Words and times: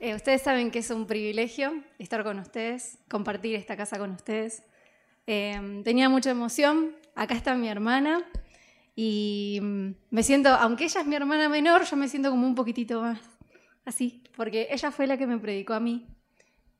Eh, 0.00 0.14
ustedes 0.14 0.42
saben 0.42 0.70
que 0.70 0.78
es 0.78 0.90
un 0.90 1.06
privilegio 1.06 1.82
estar 1.98 2.22
con 2.22 2.38
ustedes, 2.38 2.98
compartir 3.08 3.56
esta 3.56 3.76
casa 3.76 3.98
con 3.98 4.12
ustedes. 4.12 4.62
Eh, 5.26 5.82
tenía 5.84 6.08
mucha 6.08 6.30
emoción. 6.30 6.94
Acá 7.14 7.34
está 7.34 7.54
mi 7.56 7.68
hermana 7.68 8.24
y 8.94 9.58
mm, 9.60 9.90
me 10.10 10.22
siento, 10.22 10.50
aunque 10.50 10.84
ella 10.84 11.00
es 11.00 11.06
mi 11.06 11.16
hermana 11.16 11.48
menor, 11.48 11.84
yo 11.84 11.96
me 11.96 12.08
siento 12.08 12.30
como 12.30 12.46
un 12.46 12.54
poquitito 12.54 13.00
más 13.00 13.20
así, 13.84 14.22
porque 14.36 14.68
ella 14.70 14.90
fue 14.90 15.06
la 15.06 15.16
que 15.16 15.26
me 15.26 15.38
predicó 15.38 15.74
a 15.74 15.80
mí. 15.80 16.06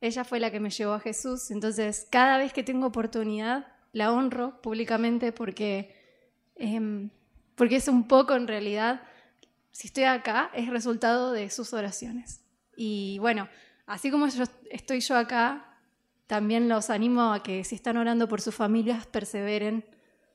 Ella 0.01 0.23
fue 0.23 0.39
la 0.39 0.49
que 0.49 0.59
me 0.59 0.69
llevó 0.69 0.93
a 0.93 0.99
Jesús. 0.99 1.51
Entonces, 1.51 2.07
cada 2.09 2.37
vez 2.37 2.53
que 2.53 2.63
tengo 2.63 2.87
oportunidad, 2.87 3.67
la 3.91 4.13
honro 4.13 4.61
públicamente 4.61 5.31
porque, 5.31 5.95
em, 6.55 7.09
porque 7.55 7.77
es 7.77 7.87
un 7.87 8.07
poco 8.07 8.35
en 8.35 8.47
realidad, 8.47 9.01
si 9.71 9.87
estoy 9.87 10.05
acá, 10.05 10.51
es 10.53 10.69
resultado 10.69 11.31
de 11.31 11.49
sus 11.49 11.73
oraciones. 11.73 12.41
Y 12.81 13.19
bueno, 13.19 13.49
así 13.87 14.09
como 14.09 14.25
yo 14.29 14.45
estoy 14.71 15.01
yo 15.01 15.17
acá, 15.17 15.77
también 16.27 16.69
los 16.69 16.89
animo 16.89 17.33
a 17.33 17.43
que 17.43 17.65
si 17.65 17.75
están 17.75 17.97
orando 17.97 18.29
por 18.29 18.39
sus 18.39 18.55
familias, 18.55 19.05
perseveren, 19.05 19.83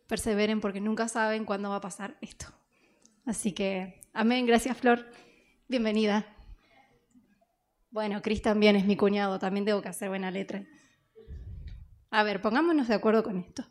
perseveren 0.07 0.61
porque 0.61 0.79
nunca 0.79 1.09
saben 1.09 1.47
cuándo 1.47 1.71
va 1.71 1.77
a 1.77 1.81
pasar 1.81 2.19
esto. 2.21 2.45
Así 3.25 3.53
que, 3.53 4.03
amén, 4.13 4.45
gracias 4.45 4.77
Flor, 4.77 5.11
bienvenida. 5.69 6.27
Bueno, 7.91 8.21
Cris 8.21 8.43
también 8.43 8.77
es 8.77 8.85
mi 8.85 8.99
cuñado, 8.99 9.39
también 9.39 9.65
tengo 9.65 9.81
que 9.81 9.89
hacer 9.89 10.11
buena 10.11 10.31
letra. 10.31 10.67
A 12.11 12.25
ver, 12.25 12.43
pongámonos 12.43 12.89
de 12.89 12.95
acuerdo 12.95 13.23
con 13.23 13.39
esto. 13.39 13.65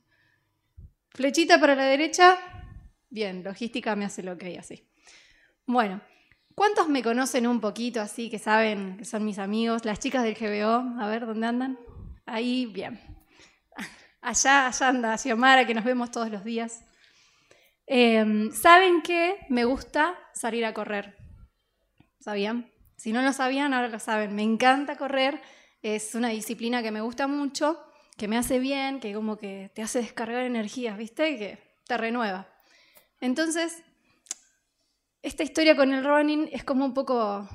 Flechita 1.10 1.60
para 1.60 1.76
la 1.76 1.86
derecha. 1.86 2.40
Bien, 3.12 3.44
logística 3.44 3.96
me 3.96 4.06
hace 4.06 4.24
lo 4.24 4.36
que 4.36 4.48
hay 4.48 4.58
así. 4.58 4.90
Bueno, 5.68 6.02
¿Cuántos 6.56 6.88
me 6.88 7.02
conocen 7.02 7.48
un 7.48 7.60
poquito 7.60 8.00
así, 8.00 8.30
que 8.30 8.38
saben 8.38 8.98
que 8.98 9.06
son 9.06 9.26
mis 9.26 9.40
amigos? 9.40 9.86
Las 9.86 10.00
chicas 10.00 10.24
del 10.24 10.36
GBO, 10.36 11.02
a 11.02 11.08
ver, 11.08 11.26
¿dónde 11.26 11.48
andan? 11.48 11.80
Ahí, 12.26 12.68
bien. 12.68 13.00
Allá, 14.22 14.68
allá 14.68 14.88
anda 14.88 15.18
Xiomara, 15.18 15.66
que 15.66 15.74
nos 15.74 15.84
vemos 15.84 16.12
todos 16.12 16.30
los 16.30 16.44
días. 16.44 16.86
Em, 17.88 18.52
¿Saben 18.52 19.02
que 19.02 19.38
me 19.50 19.66
gusta 19.66 20.18
salir 20.34 20.64
a 20.64 20.74
correr? 20.74 21.18
¿Sabían? 22.20 22.72
Si 22.96 23.12
no 23.12 23.22
lo 23.22 23.34
sabían, 23.34 23.74
ahora 23.74 23.90
lo 23.90 24.00
saben. 24.00 24.34
Me 24.34 24.44
encanta 24.44 24.96
correr, 24.96 25.42
es 25.82 26.16
una 26.16 26.30
disciplina 26.30 26.82
que 26.82 26.92
me 26.92 27.02
gusta 27.02 27.28
mucho, 27.28 27.84
que 28.16 28.28
me 28.28 28.38
hace 28.38 28.60
bien, 28.60 29.00
que 29.00 29.14
como 29.14 29.38
que 29.38 29.72
te 29.76 29.82
hace 29.82 30.00
descargar 30.00 30.44
energías, 30.44 30.98
¿viste? 30.98 31.38
Que 31.38 31.58
te 31.86 31.98
renueva. 31.98 32.48
Entonces, 33.20 33.84
esta 35.24 35.44
historia 35.44 35.76
con 35.76 35.94
el 35.94 36.04
running 36.04 36.50
es 36.52 36.66
como 36.66 36.84
un 36.86 36.94
poco 36.94 37.48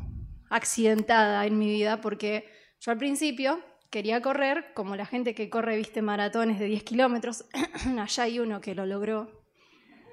accidentada 0.48 1.44
en 1.44 1.58
mi 1.58 1.68
vida 1.68 2.00
porque 2.00 2.50
yo 2.80 2.90
al 2.90 2.98
principio 2.98 3.60
quería 3.90 4.22
correr 4.22 4.72
como 4.74 4.96
la 4.96 5.04
gente 5.04 5.34
que 5.34 5.50
corre, 5.50 5.76
viste, 5.76 6.00
maratones 6.00 6.58
de 6.58 6.64
10 6.64 6.82
kilómetros. 6.82 7.44
allá 8.00 8.22
hay 8.22 8.40
uno 8.40 8.62
que 8.62 8.74
lo 8.74 8.86
logró 8.86 9.44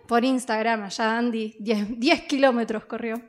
por 0.06 0.26
Instagram, 0.26 0.83
allá 0.83 1.17
Andy, 1.17 1.56
10, 1.59 2.22
kilómetros 2.23 2.86
corrió. 2.86 3.22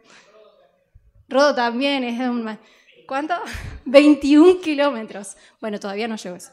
Rodo 1.29 1.55
también 1.55 2.03
es 2.03 2.21
un... 2.21 2.59
¿Cuánto? 3.07 3.35
21 3.85 4.61
kilómetros. 4.61 5.37
Bueno, 5.61 5.79
todavía 5.79 6.09
no 6.09 6.17
llego 6.17 6.35
eso. 6.35 6.51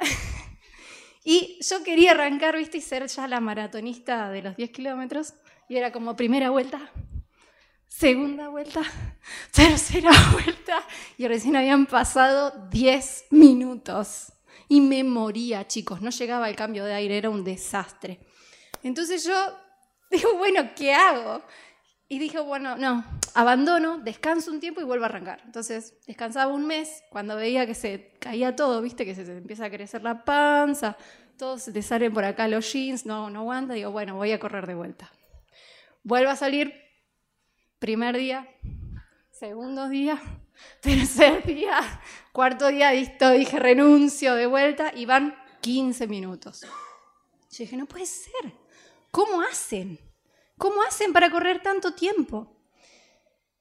y 1.24 1.60
yo 1.62 1.84
quería 1.84 2.10
arrancar, 2.10 2.56
viste, 2.56 2.78
y 2.78 2.80
ser 2.80 3.06
ya 3.06 3.28
la 3.28 3.38
maratonista 3.38 4.28
de 4.30 4.42
los 4.42 4.56
10 4.56 4.70
kilómetros. 4.70 5.34
Y 5.68 5.76
era 5.76 5.92
como 5.92 6.14
primera 6.14 6.50
vuelta, 6.50 6.90
segunda 7.86 8.48
vuelta, 8.48 8.82
tercera 9.52 10.10
vuelta. 10.32 10.86
Y 11.16 11.26
recién 11.28 11.56
habían 11.56 11.86
pasado 11.86 12.68
10 12.70 13.26
minutos. 13.30 14.32
Y 14.68 14.80
me 14.80 15.04
moría, 15.04 15.66
chicos. 15.66 16.00
No 16.00 16.10
llegaba 16.10 16.48
el 16.48 16.56
cambio 16.56 16.84
de 16.84 16.94
aire, 16.94 17.18
era 17.18 17.30
un 17.30 17.44
desastre. 17.44 18.20
Entonces 18.82 19.24
yo 19.24 19.34
digo, 20.10 20.36
bueno, 20.36 20.70
¿qué 20.76 20.94
hago? 20.94 21.42
Y 22.06 22.18
dije, 22.18 22.38
bueno, 22.38 22.76
no, 22.76 23.04
abandono, 23.34 23.98
descanso 23.98 24.50
un 24.50 24.60
tiempo 24.60 24.80
y 24.80 24.84
vuelvo 24.84 25.04
a 25.04 25.08
arrancar. 25.08 25.40
Entonces 25.44 25.94
descansaba 26.06 26.52
un 26.52 26.66
mes, 26.66 27.02
cuando 27.10 27.34
veía 27.34 27.66
que 27.66 27.74
se 27.74 28.12
caía 28.20 28.54
todo, 28.54 28.82
viste, 28.82 29.06
que 29.06 29.14
se 29.14 29.22
empieza 29.22 29.64
a 29.64 29.70
crecer 29.70 30.02
la 30.02 30.24
panza, 30.24 30.96
todos 31.38 31.62
se 31.62 31.72
te 31.72 31.82
salen 31.82 32.12
por 32.12 32.24
acá 32.24 32.46
los 32.46 32.70
jeans, 32.70 33.06
no, 33.06 33.30
no 33.30 33.40
aguanta, 33.40 33.72
digo, 33.74 33.90
bueno, 33.90 34.16
voy 34.16 34.32
a 34.32 34.38
correr 34.38 34.66
de 34.66 34.74
vuelta. 34.74 35.10
Vuelvo 36.06 36.30
a 36.30 36.36
salir, 36.36 36.74
primer 37.78 38.14
día, 38.18 38.46
segundo 39.30 39.88
día, 39.88 40.20
tercer 40.82 41.46
día, 41.46 41.80
cuarto 42.30 42.68
día, 42.68 42.92
listo, 42.92 43.30
dije 43.30 43.58
renuncio 43.58 44.34
de 44.34 44.44
vuelta 44.44 44.92
y 44.94 45.06
van 45.06 45.34
15 45.62 46.06
minutos. 46.06 46.60
Yo 46.60 47.58
dije, 47.58 47.78
no 47.78 47.86
puede 47.86 48.04
ser. 48.04 48.52
¿Cómo 49.10 49.40
hacen? 49.40 49.98
¿Cómo 50.58 50.82
hacen 50.82 51.14
para 51.14 51.30
correr 51.30 51.62
tanto 51.62 51.94
tiempo? 51.94 52.54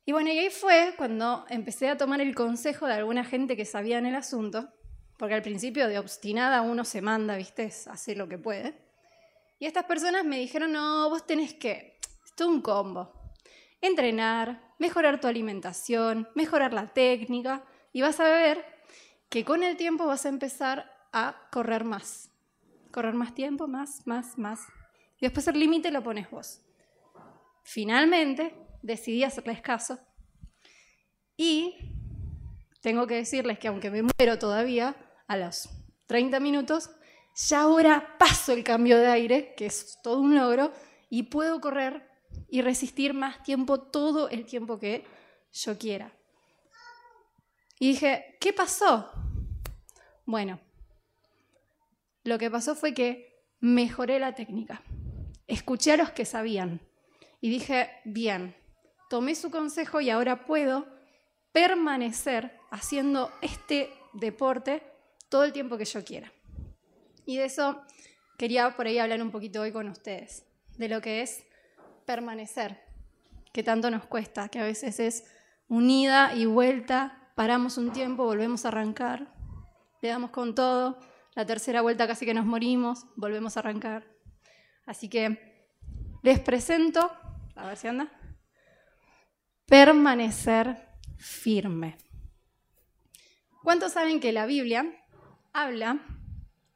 Y 0.03 0.11
bueno, 0.11 0.29
y 0.29 0.37
ahí 0.37 0.49
fue 0.49 0.95
cuando 0.97 1.45
empecé 1.47 1.87
a 1.87 1.95
tomar 1.95 2.19
el 2.19 2.35
consejo 2.35 2.87
de 2.87 2.95
alguna 2.95 3.23
gente 3.23 3.55
que 3.55 3.63
sabía 3.63 3.99
en 3.99 4.05
el 4.05 4.15
asunto, 4.15 4.67
porque 5.17 5.35
al 5.35 5.43
principio 5.43 5.87
de 5.87 5.97
obstinada 5.97 6.61
uno 6.61 6.83
se 6.83 7.01
manda, 7.01 7.37
viste, 7.37 7.71
hace 7.87 8.17
lo 8.17 8.27
que 8.27 8.37
puede. 8.37 8.75
Y 9.59 9.65
estas 9.65 9.85
personas 9.85 10.25
me 10.25 10.39
dijeron, 10.39 10.73
no, 10.73 11.09
vos 11.09 11.25
tenés 11.25 11.53
que 11.53 11.93
todo 12.35 12.49
un 12.49 12.61
combo. 12.61 13.11
Entrenar, 13.81 14.73
mejorar 14.79 15.19
tu 15.19 15.27
alimentación, 15.27 16.27
mejorar 16.35 16.73
la 16.73 16.93
técnica 16.93 17.63
y 17.91 18.01
vas 18.01 18.19
a 18.19 18.29
ver 18.29 18.65
que 19.29 19.43
con 19.43 19.63
el 19.63 19.77
tiempo 19.77 20.05
vas 20.05 20.25
a 20.25 20.29
empezar 20.29 20.91
a 21.11 21.47
correr 21.51 21.83
más. 21.83 22.29
Correr 22.91 23.13
más 23.13 23.33
tiempo, 23.33 23.67
más, 23.67 24.05
más, 24.05 24.37
más. 24.37 24.61
Y 25.19 25.25
después 25.25 25.47
el 25.47 25.59
límite 25.59 25.91
lo 25.91 26.03
pones 26.03 26.29
vos. 26.29 26.61
Finalmente 27.63 28.55
decidí 28.81 29.23
hacerles 29.23 29.61
caso 29.61 29.99
y 31.37 31.75
tengo 32.81 33.07
que 33.07 33.15
decirles 33.15 33.59
que 33.59 33.69
aunque 33.69 33.89
me 33.89 34.03
muero 34.03 34.37
todavía, 34.37 34.95
a 35.27 35.37
los 35.37 35.69
30 36.07 36.39
minutos, 36.39 36.91
ya 37.35 37.61
ahora 37.61 38.17
paso 38.19 38.51
el 38.51 38.63
cambio 38.63 38.97
de 38.97 39.07
aire, 39.07 39.55
que 39.55 39.65
es 39.65 39.97
todo 40.03 40.19
un 40.19 40.35
logro, 40.35 40.71
y 41.09 41.23
puedo 41.23 41.59
correr 41.61 42.07
y 42.53 42.61
resistir 42.61 43.15
más 43.15 43.41
tiempo, 43.41 43.81
todo 43.81 44.29
el 44.29 44.45
tiempo 44.45 44.77
que 44.77 45.03
yo 45.51 45.75
quiera. 45.79 46.13
Y 47.79 47.93
dije, 47.93 48.37
¿qué 48.39 48.53
pasó? 48.53 49.11
Bueno, 50.27 50.59
lo 52.23 52.37
que 52.37 52.51
pasó 52.51 52.75
fue 52.75 52.93
que 52.93 53.43
mejoré 53.59 54.19
la 54.19 54.35
técnica. 54.35 54.83
Escuché 55.47 55.93
a 55.93 55.97
los 55.97 56.11
que 56.11 56.25
sabían 56.25 56.79
y 57.41 57.49
dije, 57.49 57.89
bien, 58.05 58.55
tomé 59.09 59.33
su 59.33 59.49
consejo 59.49 59.99
y 59.99 60.11
ahora 60.11 60.45
puedo 60.45 60.85
permanecer 61.53 62.59
haciendo 62.69 63.31
este 63.41 63.91
deporte 64.13 64.83
todo 65.29 65.43
el 65.43 65.53
tiempo 65.53 65.79
que 65.79 65.85
yo 65.85 66.05
quiera. 66.05 66.31
Y 67.25 67.37
de 67.37 67.45
eso 67.45 67.81
quería 68.37 68.75
por 68.75 68.85
ahí 68.85 68.99
hablar 68.99 69.23
un 69.23 69.31
poquito 69.31 69.61
hoy 69.61 69.71
con 69.71 69.89
ustedes, 69.89 70.45
de 70.77 70.87
lo 70.87 71.01
que 71.01 71.23
es 71.23 71.43
permanecer, 72.05 72.83
que 73.51 73.63
tanto 73.63 73.89
nos 73.89 74.05
cuesta, 74.05 74.49
que 74.49 74.59
a 74.59 74.63
veces 74.63 74.99
es 74.99 75.25
unida 75.67 76.35
y 76.35 76.45
vuelta, 76.45 77.31
paramos 77.35 77.77
un 77.77 77.91
tiempo, 77.91 78.25
volvemos 78.25 78.65
a 78.65 78.69
arrancar, 78.69 79.33
le 80.01 80.09
damos 80.09 80.31
con 80.31 80.53
todo, 80.55 80.99
la 81.35 81.45
tercera 81.45 81.81
vuelta 81.81 82.07
casi 82.07 82.25
que 82.25 82.33
nos 82.33 82.45
morimos, 82.45 83.05
volvemos 83.15 83.57
a 83.57 83.61
arrancar. 83.61 84.05
Así 84.85 85.09
que 85.09 85.67
les 86.21 86.39
presento, 86.39 87.11
a 87.55 87.67
ver 87.67 87.77
si 87.77 87.87
anda, 87.87 88.11
permanecer 89.65 90.89
firme. 91.17 91.97
¿Cuántos 93.63 93.93
saben 93.93 94.19
que 94.19 94.33
la 94.33 94.45
Biblia 94.45 94.85
habla 95.53 95.99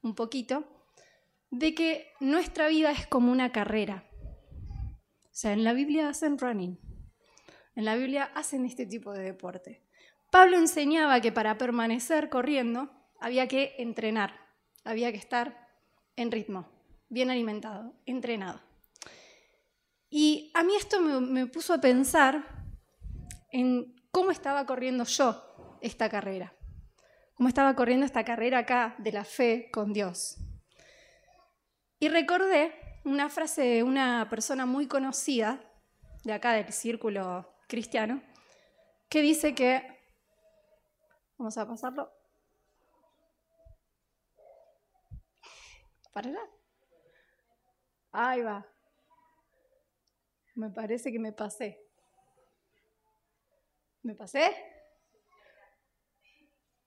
un 0.01 0.15
poquito 0.15 0.65
de 1.51 1.75
que 1.75 2.13
nuestra 2.19 2.67
vida 2.67 2.91
es 2.91 3.05
como 3.07 3.31
una 3.31 3.51
carrera? 3.51 4.06
Sea, 5.37 5.53
en 5.53 5.63
la 5.63 5.73
Biblia 5.73 6.09
hacen 6.09 6.39
running. 6.39 6.79
En 7.75 7.85
la 7.85 7.93
Biblia 7.93 8.31
hacen 8.33 8.65
este 8.65 8.87
tipo 8.87 9.13
de 9.13 9.21
deporte. 9.21 9.83
Pablo 10.31 10.57
enseñaba 10.57 11.21
que 11.21 11.31
para 11.31 11.59
permanecer 11.59 12.27
corriendo 12.29 12.89
había 13.19 13.47
que 13.47 13.75
entrenar, 13.77 14.33
había 14.83 15.11
que 15.11 15.19
estar 15.19 15.69
en 16.15 16.31
ritmo, 16.31 16.67
bien 17.09 17.29
alimentado, 17.29 17.93
entrenado. 18.07 18.63
Y 20.09 20.49
a 20.55 20.63
mí 20.63 20.73
esto 20.75 21.01
me, 21.01 21.21
me 21.21 21.45
puso 21.45 21.75
a 21.75 21.81
pensar 21.81 22.43
en 23.51 23.93
cómo 24.09 24.31
estaba 24.31 24.65
corriendo 24.65 25.03
yo 25.03 25.77
esta 25.81 26.09
carrera, 26.09 26.55
cómo 27.35 27.47
estaba 27.47 27.75
corriendo 27.75 28.07
esta 28.07 28.25
carrera 28.25 28.57
acá 28.57 28.95
de 28.97 29.11
la 29.11 29.23
fe 29.23 29.69
con 29.71 29.93
Dios. 29.93 30.37
Y 31.99 32.09
recordé 32.09 32.86
una 33.07 33.29
frase 33.29 33.61
de 33.61 33.83
una 33.83 34.27
persona 34.29 34.65
muy 34.65 34.87
conocida, 34.87 35.59
de 36.23 36.33
acá 36.33 36.53
del 36.53 36.71
círculo 36.71 37.53
cristiano, 37.67 38.21
que 39.09 39.21
dice 39.21 39.55
que 39.55 39.97
Vamos 41.37 41.55
a 41.55 41.67
pasarlo. 41.67 42.11
Para 46.11 46.29
allá. 46.29 46.39
Ahí 48.11 48.41
va. 48.41 48.65
Me 50.55 50.71
parece 50.71 51.11
que 51.11 51.19
me 51.19 51.31
pasé. 51.31 51.79
¿Me 54.01 54.15
pasé? 54.15 54.55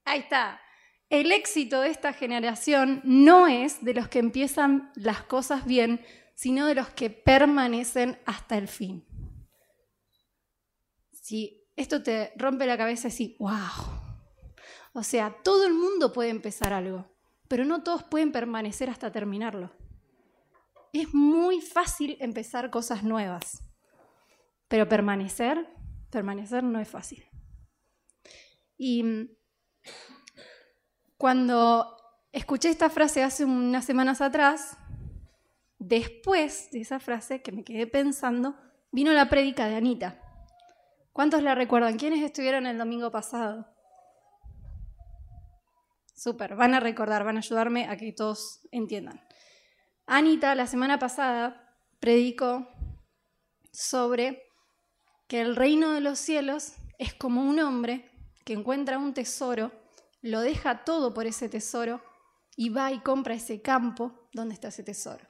Ahí 0.05 0.21
está. 0.21 0.61
El 1.11 1.33
éxito 1.33 1.81
de 1.81 1.91
esta 1.91 2.13
generación 2.13 3.01
no 3.03 3.49
es 3.49 3.85
de 3.85 3.95
los 3.95 4.09
que 4.09 4.21
empiezan 4.21 4.93
las 4.95 5.25
cosas 5.25 5.67
bien, 5.67 6.01
sino 6.35 6.67
de 6.67 6.77
los 6.77 6.89
que 6.91 7.11
permanecen 7.11 8.17
hasta 8.27 8.57
el 8.57 8.69
fin. 8.69 9.05
Si 11.11 11.67
esto 11.75 12.03
te 12.05 12.33
rompe 12.37 12.65
la 12.65 12.79
cabeza, 12.79 13.09
así, 13.09 13.37
wow. 13.41 13.51
O 14.93 15.03
sea, 15.03 15.37
todo 15.43 15.67
el 15.67 15.75
mundo 15.75 16.13
puede 16.13 16.31
empezar 16.31 16.73
algo, 16.73 17.11
pero 17.49 17.65
no 17.65 17.83
todos 17.83 18.05
pueden 18.05 18.31
permanecer 18.31 18.89
hasta 18.89 19.11
terminarlo. 19.11 19.73
Es 20.93 21.13
muy 21.13 21.61
fácil 21.61 22.19
empezar 22.21 22.71
cosas 22.71 23.03
nuevas, 23.03 23.65
pero 24.69 24.89
permanecer, 24.89 25.69
permanecer 26.09 26.63
no 26.63 26.79
es 26.79 26.89
fácil. 26.89 27.25
Y 28.79 29.29
cuando 31.21 31.99
escuché 32.33 32.71
esta 32.71 32.89
frase 32.89 33.23
hace 33.23 33.45
unas 33.45 33.85
semanas 33.85 34.23
atrás, 34.23 34.79
después 35.79 36.71
de 36.71 36.81
esa 36.81 36.99
frase 36.99 37.43
que 37.43 37.53
me 37.53 37.63
quedé 37.63 37.87
pensando, 37.87 38.57
vino 38.91 39.13
la 39.13 39.29
prédica 39.29 39.67
de 39.67 39.77
Anita. 39.77 40.19
¿Cuántos 41.13 41.43
la 41.43 41.55
recuerdan? 41.55 41.99
¿Quiénes 41.99 42.25
estuvieron 42.25 42.67
el 42.67 42.79
domingo 42.79 43.11
pasado? 43.11 43.67
Súper, 46.15 46.57
van 46.57 46.73
a 46.73 46.81
recordar, 46.81 47.23
van 47.23 47.37
a 47.37 47.41
ayudarme 47.41 47.87
a 47.87 47.99
que 47.99 48.15
todos 48.15 48.67
entiendan. 48.71 49.21
Anita 50.07 50.55
la 50.55 50.67
semana 50.67 50.99
pasada 50.99 51.77
predicó 52.01 52.67
sobre 53.73 54.43
que 55.29 55.43
el 55.43 55.55
reino 55.55 55.91
de 55.91 56.01
los 56.01 56.19
cielos 56.19 56.77
es 56.97 57.13
como 57.13 57.43
un 57.43 57.61
hombre 57.61 58.11
que 58.47 58.55
encuentra 58.55 58.97
un 58.97 59.13
tesoro 59.13 59.80
lo 60.23 60.41
deja 60.41 60.85
todo 60.85 61.15
por 61.15 61.27
ese 61.27 61.49
tesoro 61.49 62.03
y 62.57 62.69
va 62.69 62.93
y 62.93 63.01
compra 63.01 63.35
ese 63.35 63.63
campo 63.63 64.29
donde 64.33 64.55
está 64.55 64.69
ese 64.69 64.83
tesoro. 64.83 65.27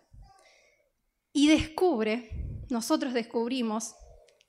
Y 1.33 1.49
descubre, 1.49 2.29
nosotros 2.71 3.13
descubrimos 3.13 3.95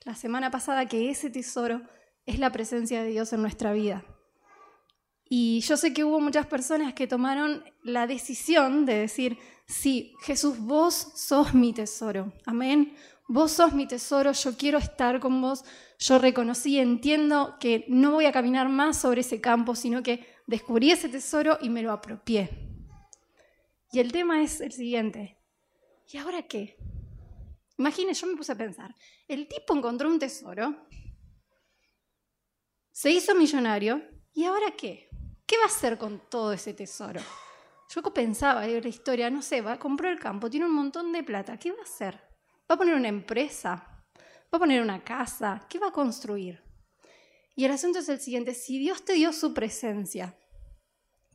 la 0.04 0.14
semana 0.14 0.50
pasada 0.50 0.86
que 0.86 1.10
ese 1.10 1.30
tesoro 1.30 1.82
es 2.26 2.38
la 2.38 2.50
presencia 2.50 3.02
de 3.02 3.10
Dios 3.10 3.32
en 3.32 3.42
nuestra 3.42 3.72
vida. 3.72 4.04
Y 5.34 5.60
yo 5.60 5.76
sé 5.76 5.94
que 5.94 6.04
hubo 6.04 6.20
muchas 6.20 6.46
personas 6.46 6.92
que 6.92 7.06
tomaron 7.06 7.64
la 7.82 8.06
decisión 8.06 8.84
de 8.84 8.94
decir, 8.98 9.38
sí, 9.66 10.14
Jesús, 10.22 10.58
vos 10.58 10.94
sos 11.14 11.54
mi 11.54 11.72
tesoro. 11.72 12.32
Amén. 12.44 12.94
Vos 13.28 13.52
sos 13.52 13.72
mi 13.72 13.86
tesoro, 13.86 14.32
yo 14.32 14.56
quiero 14.56 14.78
estar 14.78 15.20
con 15.20 15.40
vos. 15.40 15.64
Yo 15.98 16.18
reconocí, 16.18 16.78
entiendo 16.78 17.56
que 17.60 17.86
no 17.88 18.10
voy 18.10 18.26
a 18.26 18.32
caminar 18.32 18.68
más 18.68 18.98
sobre 18.98 19.22
ese 19.22 19.40
campo, 19.40 19.74
sino 19.74 20.02
que 20.02 20.26
descubrí 20.46 20.90
ese 20.90 21.08
tesoro 21.08 21.58
y 21.60 21.68
me 21.68 21.82
lo 21.82 21.92
apropié. 21.92 22.50
Y 23.90 24.00
el 24.00 24.10
tema 24.12 24.42
es 24.42 24.60
el 24.60 24.72
siguiente. 24.72 25.38
¿Y 26.08 26.16
ahora 26.18 26.42
qué? 26.42 26.76
Imagine, 27.78 28.14
yo 28.14 28.26
me 28.26 28.36
puse 28.36 28.52
a 28.52 28.56
pensar. 28.56 28.94
El 29.26 29.48
tipo 29.48 29.74
encontró 29.74 30.08
un 30.08 30.18
tesoro, 30.18 30.86
se 32.94 33.10
hizo 33.10 33.34
millonario, 33.34 34.02
¿y 34.34 34.44
ahora 34.44 34.70
qué? 34.76 35.08
¿Qué 35.46 35.56
va 35.56 35.64
a 35.64 35.66
hacer 35.66 35.96
con 35.96 36.28
todo 36.28 36.52
ese 36.52 36.74
tesoro? 36.74 37.20
Yo 37.88 38.02
pensaba 38.14 38.66
en 38.66 38.82
la 38.82 38.88
historia, 38.88 39.30
no 39.30 39.42
sé, 39.42 39.60
va, 39.60 39.78
compró 39.78 40.08
el 40.08 40.18
campo, 40.18 40.50
tiene 40.50 40.66
un 40.66 40.74
montón 40.74 41.10
de 41.10 41.22
plata, 41.22 41.58
¿qué 41.58 41.72
va 41.72 41.80
a 41.80 41.84
hacer? 41.84 42.14
¿Va 42.70 42.74
a 42.74 42.78
poner 42.78 42.94
una 42.94 43.08
empresa? 43.08 44.04
¿Va 44.14 44.56
a 44.56 44.58
poner 44.58 44.82
una 44.82 45.02
casa? 45.02 45.66
¿Qué 45.68 45.78
va 45.78 45.88
a 45.88 45.92
construir? 45.92 46.62
Y 47.54 47.64
el 47.64 47.72
asunto 47.72 47.98
es 47.98 48.08
el 48.08 48.20
siguiente, 48.20 48.54
si 48.54 48.78
Dios 48.78 49.04
te 49.04 49.14
dio 49.14 49.32
su 49.32 49.52
presencia, 49.52 50.36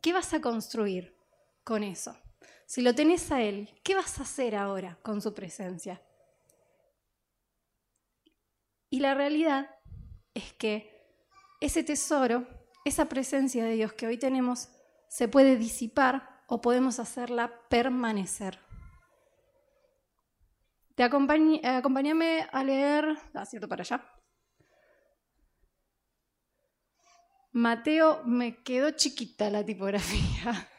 ¿qué 0.01 0.13
vas 0.13 0.33
a 0.33 0.41
construir 0.41 1.15
con 1.63 1.83
eso? 1.83 2.17
Si 2.65 2.81
lo 2.81 2.95
tenés 2.95 3.31
a 3.31 3.41
Él, 3.41 3.69
¿qué 3.83 3.95
vas 3.95 4.19
a 4.19 4.23
hacer 4.23 4.55
ahora 4.55 4.99
con 5.03 5.21
su 5.21 5.33
presencia? 5.33 6.01
Y 8.89 8.99
la 8.99 9.13
realidad 9.13 9.69
es 10.33 10.53
que 10.53 10.97
ese 11.61 11.83
tesoro, 11.83 12.47
esa 12.83 13.09
presencia 13.09 13.63
de 13.65 13.73
Dios 13.73 13.93
que 13.93 14.07
hoy 14.07 14.17
tenemos, 14.17 14.69
se 15.07 15.27
puede 15.27 15.55
disipar 15.55 16.43
o 16.47 16.61
podemos 16.61 16.99
hacerla 16.99 17.67
permanecer. 17.69 18.59
Te 20.95 21.03
acompáñame 21.03 22.47
a 22.51 22.63
leer, 22.63 23.17
ah, 23.33 23.45
cierto, 23.45 23.67
para 23.67 23.83
allá. 23.83 24.16
Mateo, 27.57 28.21
me 28.23 28.61
quedó 28.61 28.91
chiquita 28.91 29.49
la 29.49 29.65
tipografía. 29.65 30.69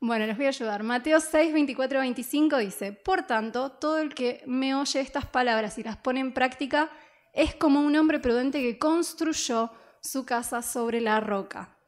Bueno, 0.00 0.26
les 0.26 0.36
voy 0.36 0.44
a 0.44 0.50
ayudar. 0.50 0.82
Mateo 0.82 1.18
6, 1.18 1.54
24, 1.54 2.00
25 2.00 2.58
dice, 2.58 2.92
Por 2.92 3.22
tanto, 3.22 3.70
todo 3.72 3.96
el 3.96 4.14
que 4.14 4.42
me 4.46 4.74
oye 4.74 5.00
estas 5.00 5.24
palabras 5.24 5.78
y 5.78 5.82
las 5.82 5.96
pone 5.96 6.20
en 6.20 6.34
práctica 6.34 6.90
es 7.32 7.54
como 7.54 7.80
un 7.80 7.96
hombre 7.96 8.18
prudente 8.18 8.60
que 8.60 8.78
construyó 8.78 9.70
su 10.02 10.26
casa 10.26 10.60
sobre 10.60 11.00
la 11.00 11.20
roca. 11.20 11.78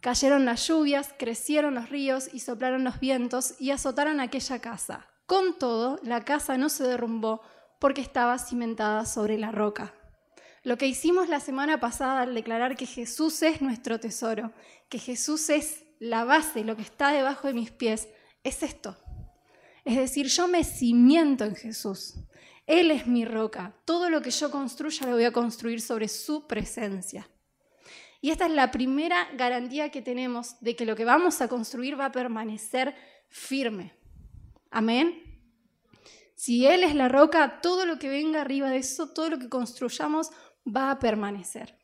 Cayeron 0.00 0.44
las 0.44 0.66
lluvias, 0.66 1.14
crecieron 1.16 1.76
los 1.76 1.88
ríos 1.88 2.28
y 2.34 2.40
soplaron 2.40 2.82
los 2.82 2.98
vientos 2.98 3.54
y 3.60 3.70
azotaron 3.70 4.18
aquella 4.18 4.60
casa. 4.60 5.06
Con 5.26 5.56
todo, 5.56 6.00
la 6.02 6.24
casa 6.24 6.58
no 6.58 6.68
se 6.68 6.82
derrumbó 6.82 7.42
porque 7.78 8.00
estaba 8.00 8.38
cimentada 8.38 9.06
sobre 9.06 9.38
la 9.38 9.52
roca. 9.52 9.94
Lo 10.64 10.78
que 10.78 10.86
hicimos 10.86 11.28
la 11.28 11.40
semana 11.40 11.80
pasada 11.80 12.22
al 12.22 12.34
declarar 12.34 12.76
que 12.76 12.86
Jesús 12.86 13.42
es 13.42 13.60
nuestro 13.60 13.98
tesoro, 13.98 14.52
que 14.88 14.98
Jesús 14.98 15.50
es 15.50 15.84
la 15.98 16.24
base, 16.24 16.64
lo 16.64 16.76
que 16.76 16.82
está 16.82 17.10
debajo 17.10 17.48
de 17.48 17.54
mis 17.54 17.70
pies, 17.70 18.08
es 18.44 18.62
esto. 18.62 18.96
Es 19.84 19.96
decir, 19.96 20.26
yo 20.26 20.46
me 20.46 20.62
cimiento 20.62 21.44
en 21.44 21.56
Jesús. 21.56 22.14
Él 22.66 22.92
es 22.92 23.06
mi 23.06 23.24
roca. 23.24 23.74
Todo 23.84 24.08
lo 24.08 24.22
que 24.22 24.30
yo 24.30 24.50
construya 24.50 25.06
lo 25.06 25.14
voy 25.14 25.24
a 25.24 25.32
construir 25.32 25.80
sobre 25.80 26.06
su 26.08 26.46
presencia. 26.46 27.28
Y 28.20 28.30
esta 28.30 28.46
es 28.46 28.52
la 28.52 28.70
primera 28.70 29.28
garantía 29.34 29.90
que 29.90 30.00
tenemos 30.00 30.60
de 30.60 30.76
que 30.76 30.86
lo 30.86 30.94
que 30.94 31.04
vamos 31.04 31.40
a 31.40 31.48
construir 31.48 31.98
va 31.98 32.06
a 32.06 32.12
permanecer 32.12 32.94
firme. 33.28 33.94
Amén. 34.70 35.20
Si 36.36 36.66
Él 36.66 36.84
es 36.84 36.94
la 36.94 37.08
roca, 37.08 37.60
todo 37.60 37.84
lo 37.84 37.98
que 37.98 38.08
venga 38.08 38.40
arriba 38.40 38.70
de 38.70 38.78
eso, 38.78 39.12
todo 39.12 39.30
lo 39.30 39.38
que 39.38 39.48
construyamos 39.48 40.30
va 40.64 40.90
a 40.90 40.98
permanecer. 40.98 41.78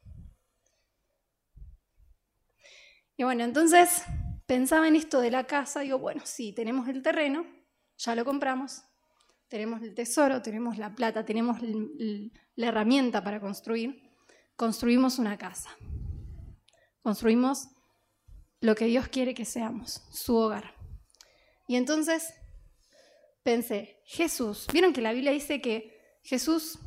Y 3.17 3.25
bueno, 3.25 3.45
entonces 3.45 4.05
pensaba 4.47 4.87
en 4.87 4.97
esto 4.97 5.21
de 5.21 5.31
la 5.31 5.45
casa, 5.45 5.81
digo, 5.81 5.99
bueno, 5.99 6.23
sí, 6.25 6.53
tenemos 6.53 6.89
el 6.89 7.03
terreno, 7.03 7.45
ya 7.97 8.15
lo 8.15 8.25
compramos, 8.25 8.85
tenemos 9.49 9.83
el 9.83 9.95
tesoro, 9.95 10.41
tenemos 10.41 10.79
la 10.79 10.95
plata, 10.95 11.25
tenemos 11.25 11.59
la 11.61 12.67
herramienta 12.67 13.25
para 13.25 13.41
construir, 13.41 14.13
construimos 14.55 15.19
una 15.19 15.37
casa, 15.37 15.71
construimos 17.03 17.69
lo 18.61 18.75
que 18.75 18.87
Dios 18.87 19.09
quiere 19.09 19.35
que 19.35 19.45
seamos, 19.45 20.03
su 20.13 20.37
hogar. 20.37 20.75
Y 21.67 21.77
entonces 21.77 22.35
pensé, 23.43 24.01
Jesús, 24.05 24.67
¿vieron 24.73 24.93
que 24.93 25.01
la 25.01 25.13
Biblia 25.13 25.33
dice 25.33 25.61
que 25.61 26.19
Jesús 26.23 26.79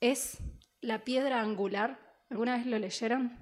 es 0.00 0.38
la 0.80 1.04
piedra 1.04 1.40
angular. 1.40 1.98
¿Alguna 2.30 2.56
vez 2.56 2.66
lo 2.66 2.78
leyeron? 2.78 3.38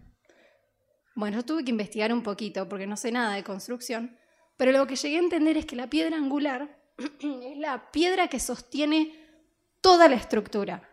Bueno, 1.14 1.38
yo 1.38 1.44
tuve 1.44 1.64
que 1.64 1.70
investigar 1.70 2.12
un 2.12 2.22
poquito 2.22 2.68
porque 2.68 2.86
no 2.86 2.96
sé 2.96 3.10
nada 3.10 3.34
de 3.34 3.42
construcción, 3.42 4.18
pero 4.56 4.72
lo 4.72 4.86
que 4.86 4.96
llegué 4.96 5.16
a 5.16 5.20
entender 5.20 5.56
es 5.56 5.66
que 5.66 5.76
la 5.76 5.88
piedra 5.88 6.16
angular 6.16 6.78
es 7.20 7.58
la 7.58 7.90
piedra 7.90 8.28
que 8.28 8.38
sostiene 8.38 9.12
toda 9.80 10.08
la 10.08 10.16
estructura. 10.16 10.88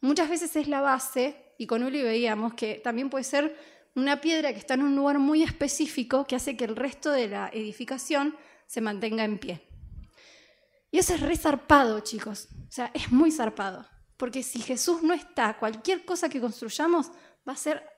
Muchas 0.00 0.28
veces 0.28 0.54
es 0.56 0.68
la 0.68 0.80
base, 0.80 1.54
y 1.58 1.66
con 1.66 1.82
Uli 1.82 2.02
veíamos 2.02 2.54
que 2.54 2.76
también 2.76 3.10
puede 3.10 3.24
ser 3.24 3.56
una 3.94 4.20
piedra 4.20 4.52
que 4.52 4.58
está 4.58 4.74
en 4.74 4.82
un 4.82 4.94
lugar 4.94 5.18
muy 5.18 5.42
específico 5.42 6.24
que 6.24 6.36
hace 6.36 6.56
que 6.56 6.64
el 6.64 6.76
resto 6.76 7.10
de 7.10 7.28
la 7.28 7.48
edificación 7.52 8.36
se 8.66 8.80
mantenga 8.80 9.24
en 9.24 9.38
pie. 9.38 9.68
Y 10.90 10.98
eso 10.98 11.14
es 11.14 11.20
re 11.20 11.36
zarpado, 11.36 12.00
chicos. 12.00 12.48
O 12.68 12.70
sea, 12.70 12.90
es 12.94 13.10
muy 13.10 13.30
zarpado. 13.30 13.86
Porque 14.18 14.42
si 14.42 14.60
Jesús 14.60 15.02
no 15.02 15.14
está, 15.14 15.58
cualquier 15.58 16.04
cosa 16.04 16.28
que 16.28 16.40
construyamos 16.40 17.10
va 17.48 17.52
a 17.52 17.56
ser, 17.56 17.88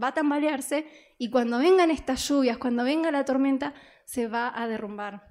va 0.00 0.08
a 0.08 0.14
tambalearse 0.14 0.86
y 1.16 1.30
cuando 1.30 1.58
vengan 1.58 1.90
estas 1.90 2.28
lluvias, 2.28 2.58
cuando 2.58 2.84
venga 2.84 3.10
la 3.10 3.24
tormenta, 3.24 3.72
se 4.04 4.28
va 4.28 4.52
a 4.54 4.66
derrumbar. 4.66 5.26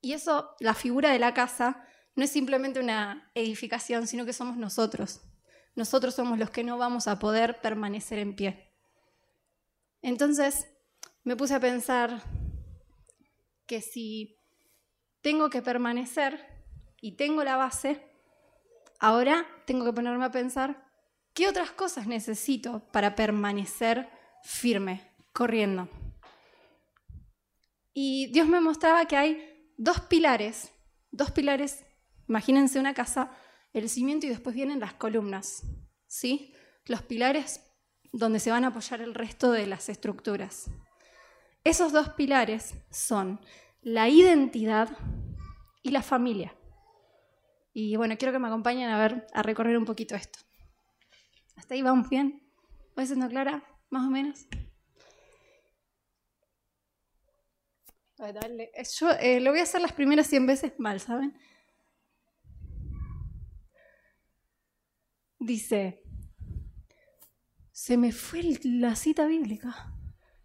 Y 0.00 0.12
eso, 0.12 0.54
la 0.60 0.74
figura 0.74 1.10
de 1.10 1.18
la 1.18 1.32
casa, 1.32 1.84
no 2.16 2.24
es 2.24 2.30
simplemente 2.30 2.80
una 2.80 3.30
edificación, 3.34 4.08
sino 4.08 4.26
que 4.26 4.32
somos 4.32 4.56
nosotros. 4.56 5.22
Nosotros 5.76 6.14
somos 6.14 6.38
los 6.38 6.50
que 6.50 6.64
no 6.64 6.76
vamos 6.76 7.06
a 7.06 7.20
poder 7.20 7.60
permanecer 7.60 8.18
en 8.18 8.34
pie. 8.34 8.74
Entonces 10.02 10.66
me 11.22 11.36
puse 11.36 11.54
a 11.54 11.60
pensar 11.60 12.22
que 13.66 13.80
si 13.80 14.36
tengo 15.20 15.50
que 15.50 15.62
permanecer 15.62 16.44
y 17.00 17.16
tengo 17.16 17.44
la 17.44 17.56
base, 17.56 18.07
ahora 18.98 19.46
tengo 19.66 19.84
que 19.84 19.92
ponerme 19.92 20.24
a 20.24 20.30
pensar 20.30 20.84
qué 21.34 21.48
otras 21.48 21.70
cosas 21.70 22.06
necesito 22.06 22.82
para 22.92 23.14
permanecer 23.14 24.08
firme, 24.42 25.14
corriendo. 25.32 25.88
Y 27.92 28.30
Dios 28.32 28.48
me 28.48 28.60
mostraba 28.60 29.06
que 29.06 29.16
hay 29.16 29.72
dos 29.76 30.00
pilares, 30.00 30.72
dos 31.10 31.30
pilares, 31.30 31.84
imagínense 32.28 32.78
una 32.78 32.94
casa, 32.94 33.30
el 33.72 33.88
cimiento 33.88 34.26
y 34.26 34.30
después 34.30 34.54
vienen 34.54 34.80
las 34.80 34.94
columnas, 34.94 35.62
¿sí? 36.06 36.54
Los 36.86 37.02
pilares 37.02 37.60
donde 38.12 38.40
se 38.40 38.50
van 38.50 38.64
a 38.64 38.68
apoyar 38.68 39.00
el 39.00 39.14
resto 39.14 39.52
de 39.52 39.66
las 39.66 39.88
estructuras. 39.88 40.70
Esos 41.64 41.92
dos 41.92 42.10
pilares 42.10 42.74
son 42.90 43.40
la 43.80 44.08
identidad 44.08 44.88
y 45.82 45.90
la 45.90 46.02
familia. 46.02 46.57
Y 47.80 47.94
bueno, 47.94 48.16
quiero 48.18 48.32
que 48.32 48.40
me 48.40 48.48
acompañen 48.48 48.90
a 48.90 48.98
ver, 48.98 49.28
a 49.32 49.40
recorrer 49.40 49.78
un 49.78 49.84
poquito 49.84 50.16
esto. 50.16 50.40
¿Hasta 51.54 51.74
ahí 51.74 51.82
vamos 51.82 52.08
bien? 52.08 52.42
¿Va 52.98 53.06
siendo 53.06 53.28
clara? 53.28 53.62
¿Más 53.88 54.04
o 54.04 54.10
menos? 54.10 54.48
Yo 58.98 59.10
eh, 59.20 59.38
lo 59.38 59.52
voy 59.52 59.60
a 59.60 59.62
hacer 59.62 59.80
las 59.80 59.92
primeras 59.92 60.26
100 60.26 60.46
veces 60.48 60.72
mal, 60.78 60.98
¿saben? 60.98 61.38
Dice, 65.38 66.02
se 67.70 67.96
me 67.96 68.10
fue 68.10 68.42
la 68.64 68.96
cita 68.96 69.24
bíblica. 69.26 69.94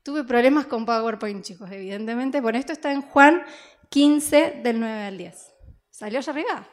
Tuve 0.03 0.23
problemas 0.23 0.67
con 0.67 0.85
PowerPoint, 0.85 1.43
chicos, 1.43 1.71
evidentemente. 1.71 2.41
Bueno, 2.41 2.59
esto 2.59 2.73
está 2.73 2.91
en 2.91 3.01
Juan 3.01 3.41
15, 3.89 4.61
del 4.63 4.79
9 4.79 5.01
al 5.05 5.17
10. 5.17 5.51
¿Salió 5.89 6.19
allá 6.19 6.31
arriba? 6.31 6.72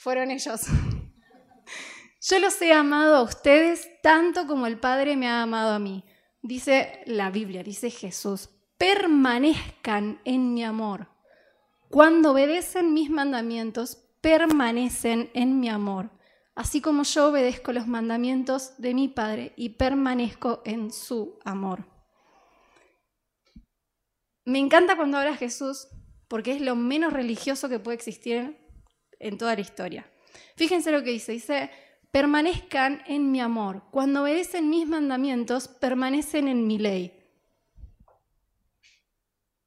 Fueron 0.00 0.30
ellos. 0.30 0.62
Yo 2.22 2.38
los 2.38 2.60
he 2.60 2.72
amado 2.72 3.16
a 3.16 3.22
ustedes 3.22 3.88
tanto 4.02 4.46
como 4.46 4.66
el 4.66 4.78
Padre 4.78 5.16
me 5.16 5.28
ha 5.28 5.42
amado 5.42 5.72
a 5.72 5.78
mí. 5.78 6.04
Dice 6.42 7.02
la 7.06 7.30
Biblia, 7.30 7.62
dice 7.62 7.90
Jesús, 7.90 8.50
permanezcan 8.78 10.20
en 10.24 10.54
mi 10.54 10.64
amor. 10.64 11.08
Cuando 11.88 12.32
obedecen 12.32 12.92
mis 12.94 13.10
mandamientos, 13.10 13.96
permanecen 14.20 15.30
en 15.34 15.60
mi 15.60 15.68
amor 15.68 16.10
así 16.60 16.82
como 16.82 17.04
yo 17.04 17.28
obedezco 17.28 17.72
los 17.72 17.86
mandamientos 17.86 18.74
de 18.76 18.92
mi 18.92 19.08
Padre 19.08 19.54
y 19.56 19.70
permanezco 19.70 20.60
en 20.66 20.92
su 20.92 21.38
amor. 21.42 21.86
Me 24.44 24.58
encanta 24.58 24.94
cuando 24.94 25.16
habla 25.16 25.36
Jesús 25.36 25.88
porque 26.28 26.52
es 26.52 26.60
lo 26.60 26.76
menos 26.76 27.14
religioso 27.14 27.70
que 27.70 27.78
puede 27.78 27.96
existir 27.96 28.58
en 29.20 29.38
toda 29.38 29.54
la 29.54 29.60
historia. 29.60 30.10
Fíjense 30.56 30.90
lo 30.90 31.04
que 31.04 31.10
dice, 31.10 31.32
dice, 31.32 31.70
permanezcan 32.10 33.02
en 33.06 33.30
mi 33.30 33.40
amor. 33.40 33.84
Cuando 33.90 34.22
obedecen 34.22 34.68
mis 34.68 34.88
mandamientos, 34.88 35.68
permanecen 35.68 36.48
en 36.48 36.66
mi 36.66 36.78
ley. 36.78 37.12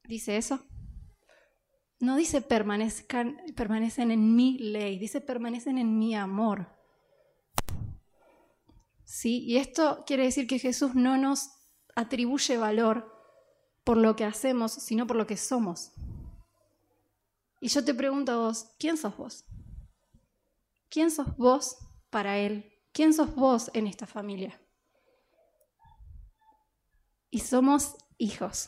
¿Dice 0.04 0.36
eso? 0.36 0.60
No 2.00 2.18
dice 2.18 2.42
permanezcan, 2.42 3.42
permanecen 3.56 4.12
en 4.12 4.36
mi 4.36 4.58
ley, 4.58 5.00
dice 5.00 5.22
permanecen 5.22 5.78
en 5.78 5.98
mi 5.98 6.16
amor. 6.16 6.68
¿Sí? 9.06 9.44
Y 9.46 9.58
esto 9.58 10.04
quiere 10.06 10.24
decir 10.24 10.48
que 10.48 10.60
Jesús 10.60 10.96
no 10.96 11.18
nos 11.18 11.52
atribuye 11.96 12.58
valor 12.58 13.14
por 13.86 13.98
lo 13.98 14.16
que 14.16 14.26
hacemos, 14.26 14.74
sino 14.74 15.08
por 15.08 15.16
lo 15.16 15.28
que 15.28 15.38
somos. 15.38 15.94
Y 17.64 17.70
yo 17.70 17.82
te 17.86 17.94
pregunto 17.94 18.34
a 18.34 18.36
vos, 18.36 18.66
¿quién 18.78 18.98
sos 18.98 19.16
vos? 19.16 19.46
¿Quién 20.90 21.10
sos 21.10 21.38
vos 21.38 21.78
para 22.10 22.38
Él? 22.38 22.74
¿Quién 22.92 23.14
sos 23.14 23.34
vos 23.36 23.72
en 23.74 23.88
esta 23.88 24.06
familia? 24.06 24.60
Y 27.30 27.40
somos 27.40 27.96
hijos. 28.18 28.68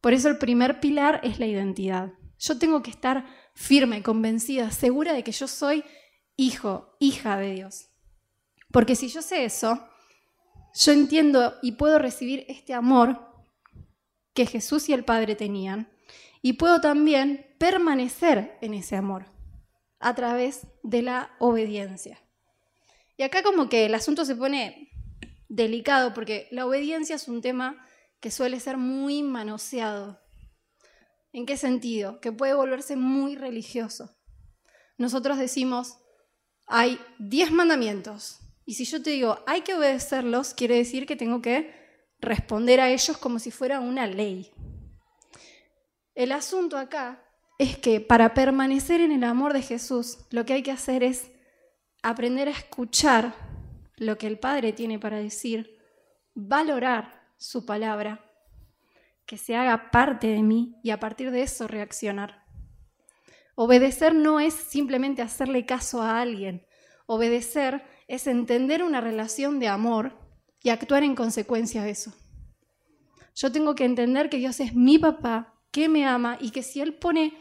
Por 0.00 0.12
eso 0.12 0.28
el 0.28 0.38
primer 0.38 0.78
pilar 0.78 1.18
es 1.24 1.40
la 1.40 1.46
identidad. 1.46 2.12
Yo 2.38 2.56
tengo 2.56 2.84
que 2.84 2.92
estar 2.92 3.26
firme, 3.56 4.04
convencida, 4.04 4.70
segura 4.70 5.12
de 5.12 5.24
que 5.24 5.32
yo 5.32 5.48
soy 5.48 5.82
hijo, 6.36 6.96
hija 7.00 7.36
de 7.36 7.54
Dios. 7.54 7.88
Porque 8.70 8.94
si 8.94 9.08
yo 9.08 9.22
sé 9.22 9.44
eso, 9.44 9.84
yo 10.76 10.92
entiendo 10.92 11.56
y 11.62 11.72
puedo 11.72 11.98
recibir 11.98 12.44
este 12.46 12.74
amor 12.74 13.28
que 14.34 14.46
Jesús 14.46 14.88
y 14.88 14.92
el 14.92 15.04
Padre 15.04 15.34
tenían 15.34 15.92
y 16.42 16.54
puedo 16.54 16.80
también 16.80 17.46
permanecer 17.58 18.58
en 18.60 18.74
ese 18.74 18.96
amor 18.96 19.26
a 20.00 20.14
través 20.14 20.66
de 20.82 21.02
la 21.02 21.34
obediencia. 21.38 22.18
Y 23.16 23.22
acá 23.22 23.42
como 23.42 23.68
que 23.68 23.86
el 23.86 23.94
asunto 23.94 24.24
se 24.24 24.34
pone 24.34 24.90
delicado 25.48 26.12
porque 26.12 26.48
la 26.50 26.66
obediencia 26.66 27.16
es 27.16 27.28
un 27.28 27.40
tema 27.40 27.86
que 28.20 28.30
suele 28.30 28.58
ser 28.60 28.76
muy 28.76 29.22
manoseado. 29.22 30.20
¿En 31.32 31.46
qué 31.46 31.56
sentido? 31.56 32.20
Que 32.20 32.32
puede 32.32 32.54
volverse 32.54 32.96
muy 32.96 33.36
religioso. 33.36 34.14
Nosotros 34.98 35.38
decimos, 35.38 35.98
hay 36.66 37.00
diez 37.18 37.50
mandamientos, 37.50 38.42
y 38.64 38.74
si 38.74 38.84
yo 38.84 39.02
te 39.02 39.10
digo, 39.10 39.38
hay 39.46 39.62
que 39.62 39.74
obedecerlos, 39.74 40.54
quiere 40.54 40.76
decir 40.76 41.06
que 41.06 41.16
tengo 41.16 41.42
que 41.42 41.74
responder 42.20 42.80
a 42.80 42.90
ellos 42.90 43.16
como 43.18 43.38
si 43.38 43.50
fuera 43.50 43.80
una 43.80 44.06
ley. 44.06 44.52
El 46.14 46.32
asunto 46.32 46.76
acá 46.76 47.22
es 47.58 47.78
que 47.78 48.00
para 48.00 48.34
permanecer 48.34 49.00
en 49.00 49.12
el 49.12 49.24
amor 49.24 49.52
de 49.52 49.62
Jesús, 49.62 50.18
lo 50.30 50.44
que 50.44 50.52
hay 50.54 50.62
que 50.62 50.72
hacer 50.72 51.02
es 51.02 51.30
aprender 52.02 52.48
a 52.48 52.52
escuchar 52.52 53.34
lo 53.96 54.18
que 54.18 54.26
el 54.26 54.38
Padre 54.38 54.72
tiene 54.72 54.98
para 54.98 55.18
decir, 55.18 55.78
valorar 56.34 57.22
su 57.36 57.64
palabra, 57.64 58.24
que 59.26 59.38
se 59.38 59.56
haga 59.56 59.90
parte 59.90 60.26
de 60.26 60.42
mí 60.42 60.76
y 60.82 60.90
a 60.90 61.00
partir 61.00 61.30
de 61.30 61.42
eso 61.42 61.66
reaccionar. 61.68 62.44
Obedecer 63.54 64.14
no 64.14 64.40
es 64.40 64.54
simplemente 64.54 65.22
hacerle 65.22 65.66
caso 65.66 66.02
a 66.02 66.20
alguien. 66.20 66.66
Obedecer 67.06 67.84
es 68.08 68.26
entender 68.26 68.82
una 68.82 69.00
relación 69.00 69.58
de 69.60 69.68
amor 69.68 70.18
y 70.62 70.70
actuar 70.70 71.02
en 71.02 71.14
consecuencia 71.14 71.82
de 71.82 71.90
eso. 71.90 72.12
Yo 73.34 73.52
tengo 73.52 73.74
que 73.74 73.84
entender 73.84 74.28
que 74.28 74.38
Dios 74.38 74.60
es 74.60 74.74
mi 74.74 74.98
papá, 74.98 75.51
que 75.72 75.88
me 75.88 76.06
ama 76.06 76.38
y 76.40 76.50
que 76.50 76.62
si 76.62 76.80
Él 76.80 76.94
pone 76.94 77.34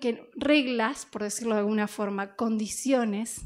que 0.00 0.30
reglas, 0.34 1.06
por 1.06 1.22
decirlo 1.22 1.54
de 1.54 1.60
alguna 1.60 1.86
forma, 1.86 2.34
condiciones, 2.34 3.42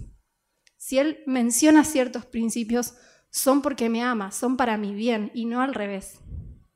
si 0.77 0.99
Él 0.99 1.23
menciona 1.27 1.85
ciertos 1.85 2.25
principios, 2.25 2.95
son 3.31 3.61
porque 3.63 3.89
me 3.89 4.03
ama, 4.03 4.33
son 4.33 4.57
para 4.57 4.77
mi 4.77 4.95
bien 4.95 5.31
y 5.35 5.45
no 5.45 5.61
al 5.61 5.75
revés. 5.75 6.21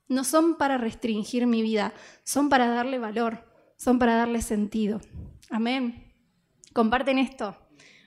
No 0.09 0.25
son 0.25 0.57
para 0.57 0.77
restringir 0.77 1.47
mi 1.47 1.63
vida, 1.63 1.95
son 2.25 2.49
para 2.49 2.69
darle 2.69 2.99
valor, 2.99 3.49
son 3.77 3.99
para 3.99 4.17
darle 4.17 4.43
sentido. 4.43 5.01
Amén. 5.51 6.13
¿Comparten 6.73 7.19
esto? 7.19 7.57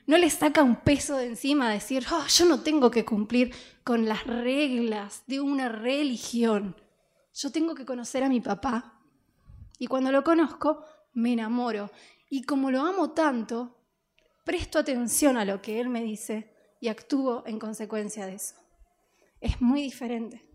No 0.06 0.18
le 0.18 0.30
saca 0.30 0.64
un 0.64 0.78
peso 0.78 1.18
de 1.18 1.28
encima 1.28 1.70
decir, 1.70 2.06
oh, 2.12 2.28
yo 2.28 2.46
no 2.46 2.62
tengo 2.62 2.92
que 2.92 3.04
cumplir 3.04 3.54
con 3.84 4.06
las 4.06 4.26
reglas 4.26 5.24
de 5.28 5.42
una 5.42 5.68
religión. 5.70 6.76
Yo 7.38 7.52
tengo 7.52 7.76
que 7.76 7.86
conocer 7.86 8.24
a 8.24 8.30
mi 8.30 8.42
papá. 8.42 9.00
Y 9.78 9.86
cuando 9.86 10.12
lo 10.12 10.24
conozco, 10.24 10.84
me 11.14 11.34
enamoro. 11.34 11.92
Y 12.32 12.42
como 12.42 12.72
lo 12.72 12.82
amo 12.82 13.12
tanto, 13.12 13.78
presto 14.44 14.80
atención 14.80 15.38
a 15.38 15.46
lo 15.46 15.62
que 15.62 15.80
él 15.80 15.88
me 15.88 16.02
dice 16.02 16.52
y 16.82 16.88
actúo 16.88 17.44
en 17.46 17.60
consecuencia 17.60 18.26
de 18.26 18.36
eso. 18.36 18.56
Es 19.40 19.62
muy 19.62 19.84
diferente. 19.84 20.50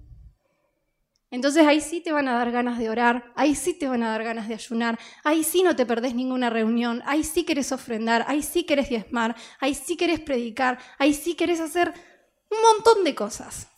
Entonces 1.30 1.66
ahí 1.66 1.80
sí 1.80 2.00
te 2.00 2.12
van 2.12 2.28
a 2.28 2.34
dar 2.34 2.50
ganas 2.50 2.78
de 2.78 2.90
orar, 2.90 3.32
ahí 3.36 3.54
sí 3.54 3.72
te 3.72 3.88
van 3.88 4.02
a 4.02 4.10
dar 4.10 4.22
ganas 4.22 4.48
de 4.48 4.54
ayunar, 4.54 4.98
ahí 5.24 5.44
sí 5.44 5.62
no 5.62 5.74
te 5.74 5.86
perdés 5.86 6.14
ninguna 6.14 6.50
reunión, 6.50 7.00
ahí 7.06 7.24
sí 7.24 7.44
querés 7.44 7.72
ofrendar, 7.72 8.26
ahí 8.28 8.42
sí 8.42 8.64
querés 8.64 8.90
diezmar, 8.90 9.34
ahí 9.58 9.74
sí 9.74 9.96
querés 9.96 10.20
predicar, 10.20 10.78
ahí 10.98 11.14
sí 11.14 11.34
querés 11.34 11.60
hacer 11.60 11.94
un 12.50 12.58
montón 12.60 13.02
de 13.02 13.14
cosas. 13.14 13.71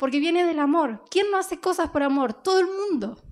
Porque 0.00 0.18
viene 0.18 0.44
del 0.44 0.58
amor. 0.58 1.04
¿Quién 1.08 1.30
no 1.30 1.38
hace 1.38 1.60
cosas 1.60 1.90
por 1.90 2.02
amor? 2.02 2.42
Todo 2.42 2.58
el 2.58 2.66
mundo. 2.66 3.22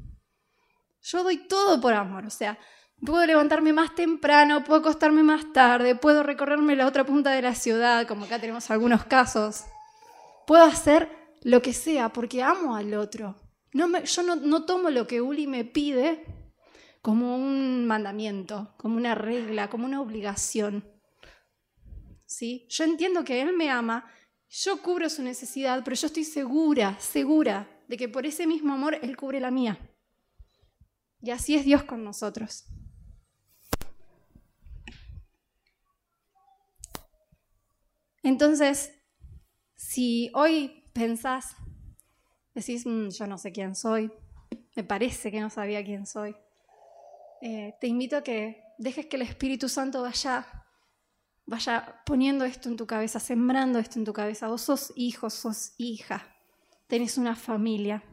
Yo 1.02 1.24
doy 1.24 1.48
todo 1.48 1.80
por 1.80 1.94
amor, 1.94 2.26
o 2.26 2.30
sea, 2.30 2.58
Puedo 3.04 3.24
levantarme 3.26 3.72
más 3.72 3.94
temprano, 3.94 4.64
puedo 4.64 4.80
acostarme 4.80 5.22
más 5.22 5.52
tarde, 5.52 5.94
puedo 5.94 6.24
recorrerme 6.24 6.74
la 6.74 6.86
otra 6.86 7.06
punta 7.06 7.30
de 7.30 7.42
la 7.42 7.54
ciudad, 7.54 8.08
como 8.08 8.24
acá 8.24 8.40
tenemos 8.40 8.70
algunos 8.72 9.04
casos. 9.04 9.66
Puedo 10.48 10.64
hacer 10.64 11.08
lo 11.42 11.62
que 11.62 11.72
sea 11.72 12.08
porque 12.12 12.42
amo 12.42 12.74
al 12.74 12.94
otro. 12.94 13.36
No 13.72 14.02
yo 14.02 14.22
no, 14.24 14.34
no 14.34 14.64
tomo 14.64 14.90
lo 14.90 15.06
que 15.06 15.20
Uli 15.20 15.46
me 15.46 15.64
pide 15.64 16.24
como 17.00 17.36
un 17.36 17.86
mandamiento, 17.86 18.74
como 18.78 18.96
una 18.96 19.14
regla, 19.14 19.70
como 19.70 19.84
una 19.86 20.00
obligación. 20.00 20.84
¿Sí? 22.26 22.66
Yo 22.68 22.82
entiendo 22.82 23.22
que 23.22 23.40
Él 23.40 23.56
me 23.56 23.70
ama 23.70 24.10
Yo 24.50 24.82
cubro 24.82 25.10
su 25.10 25.22
necesidad, 25.22 25.82
pero 25.84 25.94
yo 25.94 26.06
estoy 26.06 26.24
segura, 26.24 26.98
segura 27.00 27.68
de 27.86 27.96
que 27.96 28.08
por 28.08 28.26
ese 28.26 28.46
mismo 28.46 28.72
amor 28.72 28.98
Él 29.02 29.16
cubre 29.16 29.40
la 29.40 29.50
mía. 29.50 29.78
Y 31.20 31.30
así 31.30 31.54
es 31.54 31.64
Dios 31.64 31.82
con 31.82 32.04
nosotros. 32.04 32.64
Entonces, 38.22 38.92
si 39.74 40.30
hoy 40.34 40.84
pensás, 40.92 41.56
decís, 42.54 42.84
mm, 42.84 43.08
yo 43.08 43.26
no 43.26 43.38
sé 43.38 43.52
quién 43.52 43.74
soy, 43.74 44.10
me 44.76 44.84
parece 44.84 45.30
que 45.30 45.40
no 45.40 45.50
sabía 45.50 45.84
quién 45.84 46.06
soy, 46.06 46.36
eh, 47.40 47.74
te 47.80 47.86
invito 47.86 48.16
a 48.16 48.22
que 48.22 48.62
dejes 48.78 49.06
que 49.06 49.16
el 49.16 49.22
Espíritu 49.22 49.68
Santo 49.68 50.02
vaya, 50.02 50.46
vaya 51.48 52.02
poniendo 52.04 52.44
esto 52.44 52.68
en 52.68 52.76
tu 52.76 52.86
cabeza, 52.86 53.18
sembrando 53.18 53.78
esto 53.78 53.98
en 53.98 54.04
tu 54.04 54.12
cabeza. 54.12 54.48
Vos 54.48 54.60
sos 54.60 54.92
hijo, 54.96 55.30
sos 55.30 55.72
hija, 55.78 56.28
tenés 56.86 57.16
una 57.16 57.34
familia, 57.34 58.04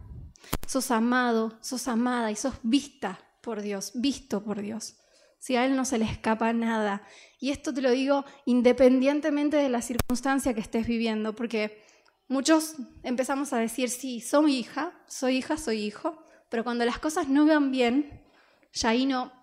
sos 0.66 0.90
amado, 0.90 1.58
sos 1.62 1.88
amada 1.90 2.32
y 2.32 2.38
sos 2.38 2.56
vista 2.64 3.20
por 3.42 3.62
Dios, 3.62 3.92
visto 3.96 4.42
por 4.44 4.62
Dios. 4.62 4.96
Si 5.38 5.58
a 5.58 5.66
Él 5.66 5.76
no 5.76 5.84
se 5.86 5.98
le 5.98 6.06
escapa 6.06 6.54
nada. 6.54 7.04
Y 7.40 7.52
esto 7.52 7.74
te 7.74 7.82
lo 7.82 7.92
digo 7.92 8.26
independientemente 8.46 9.58
de 9.58 9.70
la 9.70 9.82
circunstancia 9.82 10.54
que 10.54 10.62
estés 10.62 10.88
viviendo, 10.88 11.36
porque 11.36 11.84
muchos 12.30 12.78
empezamos 13.04 13.52
a 13.52 13.58
decir, 13.58 13.90
sí, 13.90 14.22
soy 14.22 14.56
hija, 14.56 14.98
soy 15.08 15.38
hija, 15.38 15.58
soy 15.58 15.84
hijo, 15.84 16.18
pero 16.50 16.64
cuando 16.64 16.86
las 16.86 17.00
cosas 17.00 17.28
no 17.28 17.46
van 17.46 17.70
bien, 17.70 18.24
ya 18.72 18.90
ahí 18.90 19.06
no, 19.06 19.34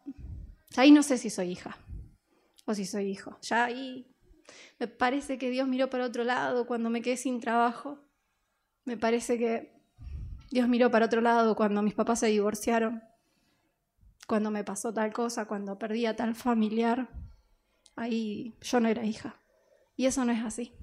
ya 0.71 0.83
ahí 0.83 0.91
no 0.91 1.03
sé 1.03 1.19
si 1.19 1.29
soy 1.29 1.51
hija 1.51 1.77
si 2.75 2.87
soy 2.87 3.11
hijo. 3.11 3.39
Ya 3.43 3.65
ahí 3.65 4.07
me 4.79 4.89
parece 4.89 5.39
que 5.39 5.51
Dios 5.51 5.69
miró 5.69 5.91
para 5.91 6.07
otro 6.07 6.25
lado 6.25 6.67
cuando 6.67 6.91
me 6.91 7.03
quedé 7.03 7.17
sin 7.17 7.41
trabajo. 7.41 7.99
Me 8.85 8.97
parece 8.97 9.39
que 9.39 9.73
Dios 10.51 10.69
miró 10.69 10.91
para 10.91 11.07
otro 11.07 11.21
lado 11.21 11.57
cuando 11.57 11.83
mis 11.83 11.95
papás 11.95 12.21
se 12.21 12.27
divorciaron, 12.27 13.03
cuando 14.27 14.51
me 14.51 14.65
pasó 14.65 14.93
tal 14.93 15.13
cosa, 15.13 15.47
cuando 15.47 15.79
perdí 15.79 16.07
a 16.07 16.17
tal 16.17 16.35
familiar. 16.35 17.09
Ahí 17.97 18.57
yo 18.61 18.81
no 18.81 18.89
era 18.89 19.05
hija. 19.05 19.37
Y 19.97 20.07
eso 20.07 20.25
no 20.25 20.33
es 20.33 20.43
así. 20.43 20.75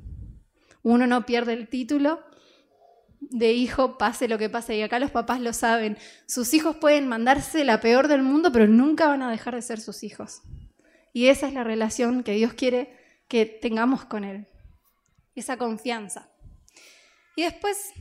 Uno 0.82 1.08
no 1.08 1.26
pierde 1.26 1.54
el 1.54 1.68
título 1.68 2.24
de 3.20 3.52
hijo, 3.52 3.98
pase 3.98 4.28
lo 4.28 4.38
que 4.38 4.50
pase. 4.50 4.78
Y 4.78 4.82
acá 4.82 4.98
los 4.98 5.12
papás 5.12 5.42
lo 5.42 5.54
saben. 5.54 5.98
Sus 6.26 6.54
hijos 6.54 6.78
pueden 6.78 7.08
mandarse 7.08 7.66
la 7.66 7.82
peor 7.82 8.08
del 8.08 8.24
mundo, 8.24 8.52
pero 8.52 8.68
nunca 8.68 9.08
van 9.08 9.22
a 9.22 9.32
dejar 9.32 9.56
de 9.56 9.62
ser 9.62 9.80
sus 9.82 10.04
hijos. 10.04 10.42
Y 11.14 11.28
esa 11.28 11.48
es 11.48 11.54
la 11.54 11.64
relación 11.64 12.24
que 12.24 12.34
Dios 12.34 12.54
quiere 12.54 12.98
que 13.28 13.46
tengamos 13.46 14.06
con 14.06 14.24
Él. 14.24 14.48
Esa 15.36 15.58
confianza. 15.58 16.32
Y 17.36 17.44
después, 17.44 17.94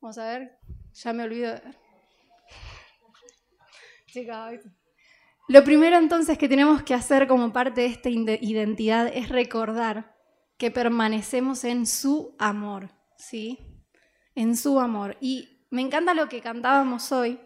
vamos 0.00 0.18
a 0.18 0.26
ver, 0.26 0.58
ya 0.92 1.12
me 1.12 1.24
olvido 1.24 1.54
de 1.54 1.62
Lo 5.48 5.64
primero 5.64 5.96
entonces 5.96 6.38
que 6.38 6.48
tenemos 6.48 6.82
que 6.82 6.94
hacer 6.94 7.26
como 7.26 7.52
parte 7.52 7.82
de 7.82 7.86
esta 7.88 8.08
identidad 8.08 9.08
es 9.12 9.28
recordar 9.28 10.16
que 10.56 10.70
permanecemos 10.70 11.64
en 11.64 11.86
su 11.86 12.36
amor. 12.38 12.90
¿sí? 13.20 13.58
En 14.34 14.56
su 14.56 14.80
amor. 14.80 15.16
Y 15.20 15.66
me 15.70 15.82
encanta 15.82 16.14
lo 16.14 16.28
que 16.28 16.40
cantábamos 16.40 17.12
hoy. 17.12 17.38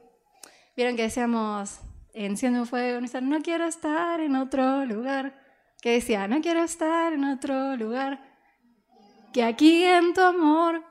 Vieron 0.77 0.97
que 0.97 1.03
decíamos, 1.03 1.81
enciende 2.15 2.61
un 2.61 2.67
fuego, 2.67 3.01
no 3.23 3.43
quiero 3.43 3.67
estar 3.67 4.21
en 4.21 4.37
otro 4.37 4.85
lugar. 4.87 5.43
Que 5.83 5.93
decía, 5.93 6.27
no 6.29 6.41
quiero 6.41 6.63
estar 6.63 7.13
en 7.13 7.25
otro 7.25 7.77
lugar. 7.77 8.25
Que 9.33 9.43
aquí 9.43 9.85
en 9.85 10.15
tu 10.15 10.23
amor. 10.23 10.83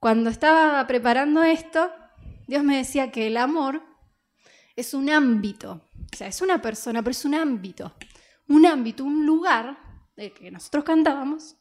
Cuando 0.00 0.30
estaba 0.30 0.84
preparando 0.86 1.42
esto, 1.42 1.92
Dios 2.48 2.64
me 2.64 2.78
decía 2.78 3.12
que 3.12 3.26
el 3.26 3.36
amor 3.36 3.82
es 4.74 4.94
un 4.94 5.10
ámbito. 5.10 5.88
O 6.12 6.16
sea, 6.16 6.26
es 6.26 6.40
una 6.40 6.60
persona, 6.60 7.02
pero 7.02 7.12
es 7.12 7.24
un 7.24 7.34
ámbito. 7.34 7.94
Un 8.48 8.66
ámbito, 8.66 9.04
un 9.04 9.24
lugar, 9.24 9.78
del 10.16 10.32
que 10.32 10.50
nosotros 10.50 10.82
cantábamos, 10.82 11.56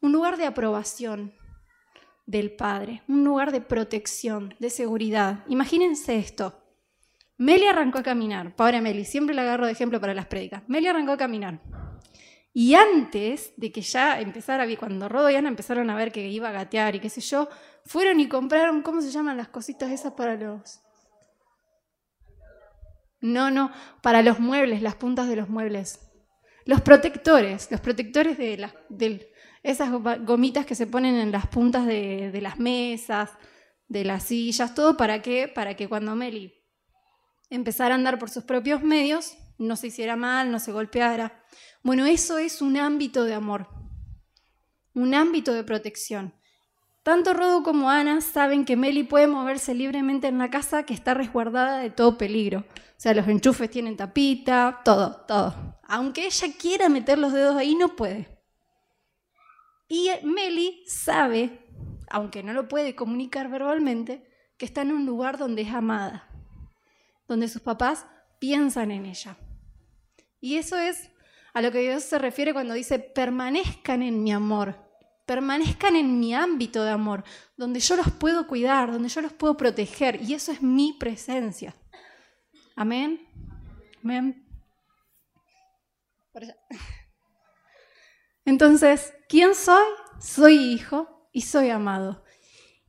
un 0.00 0.10
lugar 0.10 0.36
de 0.36 0.46
aprobación, 0.46 1.34
del 2.26 2.54
Padre, 2.54 3.02
un 3.08 3.24
lugar 3.24 3.52
de 3.52 3.60
protección, 3.60 4.54
de 4.58 4.70
seguridad. 4.70 5.44
Imagínense 5.48 6.16
esto. 6.16 6.61
Meli 7.38 7.66
arrancó 7.66 7.98
a 7.98 8.02
caminar, 8.02 8.54
pobre 8.54 8.80
Meli, 8.80 9.04
siempre 9.04 9.34
la 9.34 9.42
agarro 9.42 9.66
de 9.66 9.72
ejemplo 9.72 10.00
para 10.00 10.14
las 10.14 10.26
prédicas. 10.26 10.62
Meli 10.68 10.86
arrancó 10.86 11.12
a 11.12 11.16
caminar. 11.16 11.60
Y 12.54 12.74
antes 12.74 13.54
de 13.56 13.72
que 13.72 13.80
ya 13.80 14.20
empezara, 14.20 14.66
cuando 14.76 15.08
Rodo 15.08 15.30
y 15.30 15.36
Ana 15.36 15.48
empezaron 15.48 15.88
a 15.88 15.96
ver 15.96 16.12
que 16.12 16.28
iba 16.28 16.50
a 16.50 16.52
gatear 16.52 16.94
y 16.94 17.00
qué 17.00 17.08
sé 17.08 17.22
yo, 17.22 17.48
fueron 17.86 18.20
y 18.20 18.28
compraron, 18.28 18.82
¿cómo 18.82 19.00
se 19.00 19.10
llaman 19.10 19.38
las 19.38 19.48
cositas 19.48 19.90
esas 19.90 20.12
para 20.12 20.36
los... 20.36 20.80
No, 23.20 23.50
no, 23.50 23.70
para 24.02 24.20
los 24.22 24.40
muebles, 24.40 24.82
las 24.82 24.96
puntas 24.96 25.28
de 25.28 25.36
los 25.36 25.48
muebles. 25.48 26.00
Los 26.66 26.80
protectores, 26.80 27.70
los 27.70 27.80
protectores 27.80 28.36
de 28.36 28.56
la, 28.58 28.74
del, 28.88 29.28
esas 29.62 29.90
gomitas 30.24 30.66
que 30.66 30.74
se 30.74 30.86
ponen 30.86 31.14
en 31.14 31.32
las 31.32 31.46
puntas 31.46 31.86
de, 31.86 32.38
las 32.42 32.58
mesas, 32.58 33.30
de 33.88 34.04
las 34.04 34.24
sillas, 34.24 34.74
todo 34.74 34.96
para 34.96 35.22
qué? 35.22 35.48
Para 35.48 35.74
que 35.74 35.88
cuando 35.88 36.14
Meli 36.16 36.61
empezara 37.52 37.94
a 37.94 37.98
andar 37.98 38.18
por 38.18 38.30
sus 38.30 38.44
propios 38.44 38.82
medios, 38.82 39.36
no 39.58 39.76
se 39.76 39.88
hiciera 39.88 40.16
mal, 40.16 40.50
no 40.50 40.58
se 40.58 40.72
golpeara. 40.72 41.44
Bueno, 41.82 42.06
eso 42.06 42.38
es 42.38 42.62
un 42.62 42.78
ámbito 42.78 43.24
de 43.24 43.34
amor, 43.34 43.68
un 44.94 45.14
ámbito 45.14 45.52
de 45.52 45.62
protección. 45.62 46.34
Tanto 47.02 47.34
Rodo 47.34 47.62
como 47.62 47.90
Ana 47.90 48.20
saben 48.20 48.64
que 48.64 48.76
Meli 48.76 49.02
puede 49.02 49.26
moverse 49.26 49.74
libremente 49.74 50.28
en 50.28 50.38
la 50.38 50.50
casa 50.50 50.84
que 50.84 50.94
está 50.94 51.14
resguardada 51.14 51.78
de 51.78 51.90
todo 51.90 52.16
peligro. 52.16 52.60
O 52.60 53.00
sea, 53.02 53.12
los 53.12 53.28
enchufes 53.28 53.70
tienen 53.70 53.96
tapita, 53.96 54.80
todo, 54.84 55.24
todo. 55.26 55.80
Aunque 55.82 56.26
ella 56.26 56.48
quiera 56.58 56.88
meter 56.88 57.18
los 57.18 57.32
dedos 57.32 57.56
ahí, 57.56 57.74
no 57.74 57.96
puede. 57.96 58.28
Y 59.88 60.08
Meli 60.22 60.84
sabe, 60.86 61.66
aunque 62.08 62.42
no 62.42 62.54
lo 62.54 62.68
puede 62.68 62.94
comunicar 62.94 63.50
verbalmente, 63.50 64.24
que 64.56 64.64
está 64.64 64.82
en 64.82 64.92
un 64.92 65.04
lugar 65.04 65.36
donde 65.36 65.62
es 65.62 65.74
amada, 65.74 66.31
donde 67.26 67.48
sus 67.48 67.62
papás 67.62 68.06
piensan 68.38 68.90
en 68.90 69.06
ella. 69.06 69.36
Y 70.40 70.56
eso 70.56 70.76
es 70.76 71.10
a 71.54 71.62
lo 71.62 71.70
que 71.70 71.80
Dios 71.80 72.02
se 72.02 72.18
refiere 72.18 72.52
cuando 72.52 72.74
dice, 72.74 72.98
permanezcan 72.98 74.02
en 74.02 74.22
mi 74.22 74.32
amor, 74.32 74.76
permanezcan 75.26 75.96
en 75.96 76.18
mi 76.18 76.34
ámbito 76.34 76.82
de 76.82 76.90
amor, 76.90 77.24
donde 77.56 77.80
yo 77.80 77.96
los 77.96 78.10
puedo 78.12 78.46
cuidar, 78.46 78.90
donde 78.90 79.08
yo 79.08 79.20
los 79.20 79.32
puedo 79.32 79.56
proteger. 79.56 80.20
Y 80.22 80.34
eso 80.34 80.52
es 80.52 80.62
mi 80.62 80.94
presencia. 80.94 81.76
Amén. 82.74 83.26
Amén. 84.02 84.46
Entonces, 88.44 89.14
¿quién 89.28 89.54
soy? 89.54 89.84
Soy 90.20 90.56
hijo 90.56 91.28
y 91.32 91.42
soy 91.42 91.70
amado. 91.70 92.21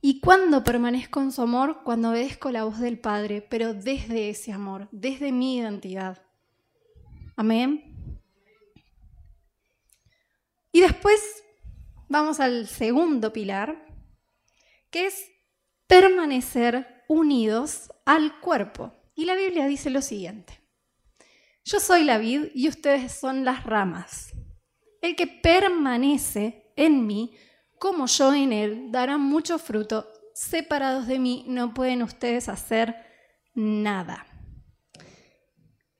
¿Y 0.06 0.20
cuándo 0.20 0.62
permanezco 0.62 1.22
en 1.22 1.32
su 1.32 1.40
amor? 1.40 1.82
Cuando 1.82 2.10
obedezco 2.10 2.50
la 2.50 2.64
voz 2.64 2.78
del 2.78 2.98
Padre, 2.98 3.40
pero 3.40 3.72
desde 3.72 4.28
ese 4.28 4.52
amor, 4.52 4.86
desde 4.92 5.32
mi 5.32 5.56
identidad. 5.56 6.22
Amén. 7.36 8.20
Y 10.72 10.82
después 10.82 11.18
vamos 12.06 12.38
al 12.38 12.68
segundo 12.68 13.32
pilar, 13.32 13.82
que 14.90 15.06
es 15.06 15.24
permanecer 15.86 17.02
unidos 17.08 17.90
al 18.04 18.40
cuerpo. 18.40 18.92
Y 19.14 19.24
la 19.24 19.34
Biblia 19.34 19.66
dice 19.66 19.88
lo 19.88 20.02
siguiente. 20.02 20.60
Yo 21.64 21.80
soy 21.80 22.04
la 22.04 22.18
vid 22.18 22.48
y 22.54 22.68
ustedes 22.68 23.10
son 23.10 23.46
las 23.46 23.64
ramas. 23.64 24.34
El 25.00 25.16
que 25.16 25.26
permanece 25.26 26.74
en 26.76 27.06
mí, 27.06 27.34
como 27.84 28.06
yo 28.06 28.32
en 28.32 28.54
él, 28.54 28.86
dará 28.90 29.18
mucho 29.18 29.58
fruto. 29.58 30.10
Separados 30.32 31.06
de 31.06 31.18
mí 31.18 31.44
no 31.46 31.74
pueden 31.74 32.02
ustedes 32.02 32.48
hacer 32.48 32.96
nada. 33.54 34.26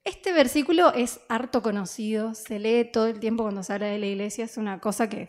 Este 0.03 0.33
versículo 0.33 0.95
es 0.95 1.21
harto 1.29 1.63
conocido, 1.63 2.33
se 2.33 2.59
lee 2.59 2.91
todo 2.91 3.07
el 3.07 3.21
tiempo 3.21 3.43
cuando 3.43 3.63
se 3.63 3.75
habla 3.75 3.89
de 3.89 3.99
la 3.99 4.07
iglesia, 4.07 4.47
es 4.47 4.57
una 4.57 4.81
cosa 4.81 5.11
que 5.11 5.29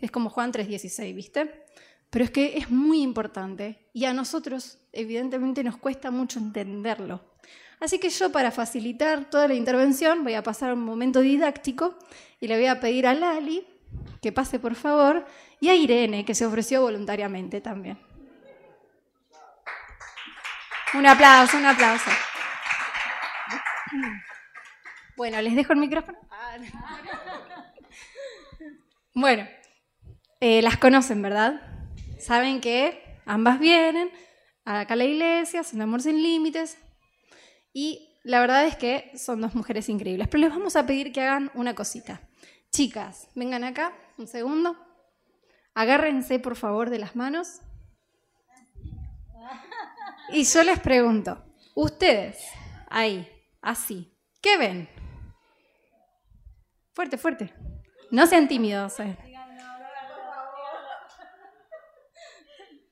es 0.00 0.10
como 0.12 0.30
Juan 0.30 0.52
3:16, 0.52 1.16
¿viste? 1.16 1.64
Pero 2.10 2.24
es 2.24 2.30
que 2.30 2.58
es 2.58 2.70
muy 2.70 3.02
importante 3.02 3.90
y 3.92 4.04
a 4.04 4.14
nosotros 4.14 4.78
evidentemente 4.92 5.64
nos 5.64 5.78
cuesta 5.78 6.12
mucho 6.12 6.38
entenderlo. 6.38 7.24
Así 7.80 7.98
que 7.98 8.10
yo 8.10 8.30
para 8.30 8.52
facilitar 8.52 9.28
toda 9.30 9.48
la 9.48 9.54
intervención 9.54 10.22
voy 10.22 10.34
a 10.34 10.44
pasar 10.44 10.74
un 10.74 10.84
momento 10.84 11.18
didáctico 11.18 11.98
y 12.38 12.46
le 12.46 12.56
voy 12.56 12.66
a 12.66 12.78
pedir 12.78 13.08
a 13.08 13.14
Lali 13.14 13.66
que 14.20 14.32
pase 14.32 14.58
por 14.58 14.74
favor 14.74 15.24
y 15.60 15.68
a 15.68 15.74
Irene 15.74 16.24
que 16.24 16.34
se 16.34 16.46
ofreció 16.46 16.82
voluntariamente 16.82 17.60
también. 17.60 17.98
Un 20.94 21.06
aplauso, 21.06 21.56
un 21.56 21.66
aplauso. 21.66 22.10
Bueno, 25.16 25.40
les 25.42 25.54
dejo 25.56 25.72
el 25.72 25.78
micrófono. 25.80 26.18
Bueno, 29.14 29.46
Eh, 30.40 30.62
las 30.62 30.76
conocen, 30.76 31.20
¿verdad? 31.20 31.60
Saben 32.20 32.60
que 32.60 33.20
ambas 33.26 33.58
vienen 33.58 34.08
acá 34.64 34.94
a 34.94 34.96
la 34.96 35.04
iglesia, 35.04 35.64
son 35.64 35.82
amor 35.82 36.00
sin 36.00 36.22
límites. 36.22 36.78
Y 37.72 38.20
la 38.22 38.38
verdad 38.40 38.64
es 38.64 38.76
que 38.76 39.10
son 39.18 39.40
dos 39.40 39.56
mujeres 39.56 39.88
increíbles. 39.88 40.28
Pero 40.28 40.42
les 40.42 40.50
vamos 40.50 40.76
a 40.76 40.86
pedir 40.86 41.12
que 41.12 41.22
hagan 41.22 41.50
una 41.54 41.74
cosita. 41.74 42.20
Chicas, 42.70 43.26
vengan 43.34 43.64
acá, 43.64 43.92
un 44.16 44.28
segundo. 44.28 44.76
Agárrense, 45.78 46.40
por 46.40 46.56
favor, 46.56 46.90
de 46.90 46.98
las 46.98 47.14
manos. 47.14 47.60
Y 50.30 50.42
yo 50.42 50.64
les 50.64 50.80
pregunto, 50.80 51.40
ustedes, 51.76 52.36
ahí, 52.90 53.30
así, 53.62 54.12
¿qué 54.42 54.58
ven? 54.58 54.88
Fuerte, 56.94 57.16
fuerte. 57.16 57.54
No 58.10 58.26
sean 58.26 58.48
tímidos. 58.48 58.98
Eh. 58.98 59.16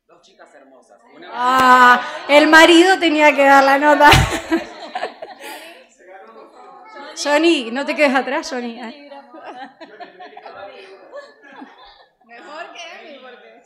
Dos 0.06 0.22
chicas 0.22 0.54
hermosas. 0.54 1.00
Ah, 1.32 2.00
el 2.28 2.46
marido 2.46 3.00
tenía 3.00 3.34
que 3.34 3.44
dar 3.44 3.64
la 3.64 3.78
nota. 3.78 4.10
Johnny, 7.20 7.72
no 7.72 7.84
te 7.84 7.96
quedes 7.96 8.14
atrás, 8.14 8.48
Johnny. 8.48 8.80
Mejor 12.24 12.72
que 12.72 12.80
Emi, 13.08 13.18
porque. 13.20 13.62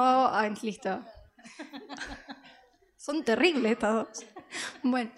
No, 0.00 0.54
listo. 0.62 1.04
Son 2.96 3.22
terribles 3.22 3.78
todos. 3.78 4.08
Bueno, 4.82 5.10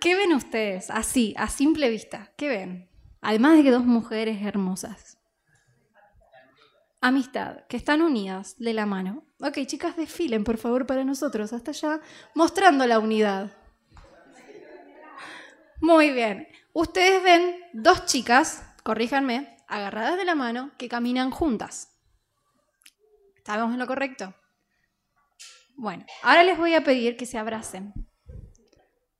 ¿qué 0.00 0.16
ven 0.16 0.32
ustedes 0.32 0.90
así, 0.90 1.34
a 1.36 1.48
simple 1.48 1.88
vista? 1.88 2.32
¿Qué 2.36 2.48
ven? 2.48 2.90
Además 3.20 3.56
de 3.56 3.62
que 3.62 3.70
dos 3.70 3.84
mujeres 3.84 4.42
hermosas. 4.42 5.18
Amistad, 7.00 7.64
que 7.68 7.76
están 7.76 8.02
unidas 8.02 8.56
de 8.58 8.72
la 8.72 8.86
mano. 8.86 9.24
Ok, 9.40 9.58
chicas, 9.66 9.96
desfilen 9.96 10.42
por 10.42 10.58
favor 10.58 10.86
para 10.86 11.04
nosotros, 11.04 11.52
hasta 11.52 11.70
allá, 11.70 12.00
mostrando 12.34 12.86
la 12.86 12.98
unidad. 12.98 13.56
Muy 15.80 16.10
bien. 16.10 16.48
Ustedes 16.72 17.22
ven 17.22 17.54
dos 17.72 18.04
chicas, 18.06 18.64
corríjanme, 18.82 19.56
agarradas 19.68 20.16
de 20.16 20.24
la 20.24 20.34
mano, 20.34 20.72
que 20.76 20.88
caminan 20.88 21.30
juntas. 21.30 21.95
¿Estamos 23.46 23.72
en 23.74 23.78
lo 23.78 23.86
correcto? 23.86 24.34
Bueno, 25.76 26.04
ahora 26.24 26.42
les 26.42 26.58
voy 26.58 26.74
a 26.74 26.82
pedir 26.82 27.16
que 27.16 27.26
se 27.26 27.38
abracen. 27.38 27.94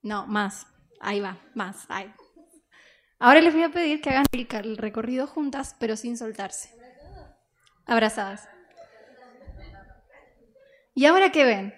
No, 0.03 0.27
más. 0.27 0.67
Ahí 0.99 1.21
va, 1.21 1.39
más. 1.55 1.87
Ahí. 1.89 2.12
Ahora 3.21 3.41
les 3.41 3.55
voy 3.55 3.62
a 3.62 3.71
pedir 3.71 4.01
que 4.01 4.11
hagan 4.11 4.27
el 4.33 4.77
recorrido 4.79 5.29
juntas, 5.29 5.77
pero 5.79 5.97
sin 5.97 6.19
soltarse. 6.19 6.75
Abrazadas. 7.87 8.49
¿Y 10.93 11.07
ahora 11.07 11.31
qué 11.31 11.45
ven? 11.45 11.75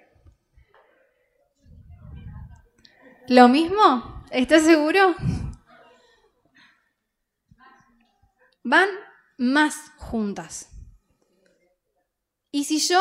¿Lo 3.29 3.49
mismo? 3.49 4.25
¿Estás 4.31 4.63
seguro? 4.63 5.15
Van 8.65 8.89
más 9.37 9.93
juntas. 9.99 10.78
Y 12.51 12.65
si 12.65 12.79
yo, 12.79 13.01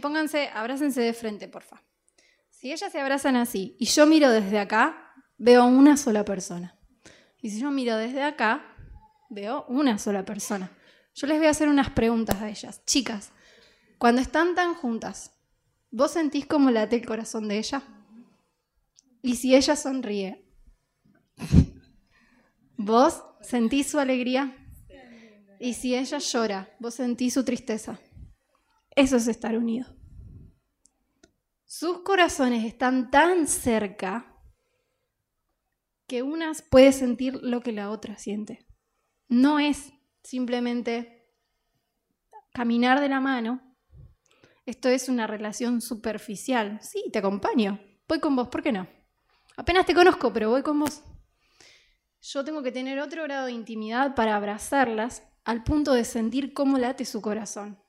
pónganse, 0.00 0.48
abrácense 0.48 1.00
de 1.00 1.12
frente, 1.12 1.48
por 1.48 1.62
favor. 1.62 1.84
Si 2.50 2.72
ellas 2.72 2.92
se 2.92 3.00
abrazan 3.00 3.36
así 3.36 3.76
y 3.80 3.86
yo 3.86 4.06
miro 4.06 4.30
desde 4.30 4.60
acá, 4.60 5.12
veo 5.36 5.64
una 5.64 5.96
sola 5.96 6.24
persona. 6.24 6.78
Y 7.40 7.50
si 7.50 7.60
yo 7.60 7.72
miro 7.72 7.96
desde 7.96 8.22
acá, 8.22 8.76
veo 9.28 9.64
una 9.68 9.98
sola 9.98 10.24
persona. 10.24 10.70
Yo 11.14 11.26
les 11.26 11.38
voy 11.38 11.48
a 11.48 11.50
hacer 11.50 11.68
unas 11.68 11.90
preguntas 11.90 12.40
a 12.40 12.48
ellas. 12.48 12.84
Chicas, 12.86 13.32
cuando 13.98 14.20
están 14.20 14.54
tan 14.54 14.74
juntas, 14.74 15.32
¿vos 15.90 16.12
sentís 16.12 16.46
cómo 16.46 16.70
late 16.70 16.96
el 16.96 17.06
corazón 17.06 17.48
de 17.48 17.58
ella? 17.58 17.82
Y 19.22 19.36
si 19.36 19.56
ella 19.56 19.74
sonríe, 19.74 20.44
¿vos 22.76 23.24
sentís 23.40 23.90
su 23.90 23.98
alegría? 23.98 24.56
Y 25.58 25.74
si 25.74 25.96
ella 25.96 26.18
llora, 26.18 26.74
¿vos 26.78 26.94
sentís 26.94 27.34
su 27.34 27.44
tristeza? 27.44 27.98
Eso 28.94 29.16
es 29.16 29.26
estar 29.28 29.56
unido. 29.56 29.86
Sus 31.64 32.02
corazones 32.02 32.64
están 32.64 33.10
tan 33.10 33.46
cerca 33.46 34.32
que 36.06 36.22
una 36.22 36.52
puede 36.70 36.92
sentir 36.92 37.38
lo 37.42 37.62
que 37.62 37.72
la 37.72 37.90
otra 37.90 38.18
siente. 38.18 38.66
No 39.28 39.58
es 39.58 39.92
simplemente 40.22 41.30
caminar 42.52 43.00
de 43.00 43.08
la 43.08 43.20
mano. 43.20 43.62
Esto 44.66 44.90
es 44.90 45.08
una 45.08 45.26
relación 45.26 45.80
superficial. 45.80 46.78
Sí, 46.82 47.04
te 47.12 47.18
acompaño. 47.18 47.80
Voy 48.06 48.20
con 48.20 48.36
vos, 48.36 48.48
¿por 48.48 48.62
qué 48.62 48.72
no? 48.72 48.86
Apenas 49.56 49.86
te 49.86 49.94
conozco, 49.94 50.32
pero 50.32 50.50
voy 50.50 50.62
con 50.62 50.78
vos. 50.78 51.02
Yo 52.20 52.44
tengo 52.44 52.62
que 52.62 52.70
tener 52.70 53.00
otro 53.00 53.24
grado 53.24 53.46
de 53.46 53.52
intimidad 53.52 54.14
para 54.14 54.36
abrazarlas 54.36 55.26
al 55.44 55.64
punto 55.64 55.92
de 55.94 56.04
sentir 56.04 56.52
cómo 56.54 56.78
late 56.78 57.04
su 57.04 57.20
corazón. 57.20 57.81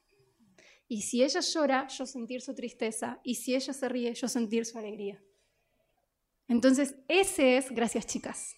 Y 0.88 1.02
si 1.02 1.24
ella 1.24 1.39
llora, 1.39 1.88
yo 1.88 2.06
sentir 2.06 2.41
su 2.41 2.54
tristeza. 2.54 3.19
Y 3.24 3.36
si 3.36 3.56
ella 3.56 3.74
se 3.74 3.89
ríe, 3.89 4.13
yo 4.13 4.28
sentir 4.28 4.65
su 4.65 4.78
alegría. 4.78 5.22
Entonces, 6.48 6.96
ese 7.08 7.58
es, 7.58 7.72
gracias 7.72 8.06
chicas. 8.06 8.56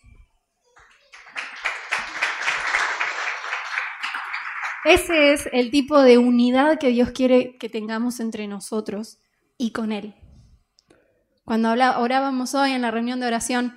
Ese 4.86 5.34
es 5.34 5.50
el 5.52 5.72
tipo 5.72 6.00
de 6.02 6.20
unidad 6.20 6.78
que 6.78 6.90
Dios 6.90 7.10
quiere 7.10 7.58
que 7.58 7.70
tengamos 7.70 8.20
entre 8.20 8.48
nosotros 8.48 9.18
y 9.58 9.72
con 9.72 9.92
Él. 9.92 10.14
Cuando 11.44 11.72
orábamos 11.72 12.54
hoy 12.54 12.72
en 12.72 12.82
la 12.82 12.92
reunión 12.92 13.20
de 13.20 13.28
oración, 13.28 13.76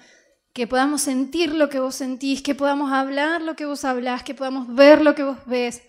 que 0.53 0.67
podamos 0.67 1.03
sentir 1.03 1.55
lo 1.55 1.69
que 1.69 1.81
vos 1.81 1.95
sentís, 1.95 2.43
que 2.43 2.55
podamos 2.55 2.93
hablar 2.93 3.41
lo 3.43 3.57
que 3.57 3.65
vos 3.65 3.85
hablás, 3.85 4.23
que 4.23 4.35
podamos 4.35 4.75
ver 4.75 5.03
lo 5.03 5.15
que 5.15 5.23
vos 5.23 5.39
ves, 5.47 5.83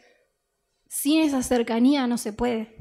sin 0.89 1.21
esa 1.21 1.41
cercanía 1.43 2.07
no 2.07 2.17
se 2.17 2.33
puede. 2.33 2.75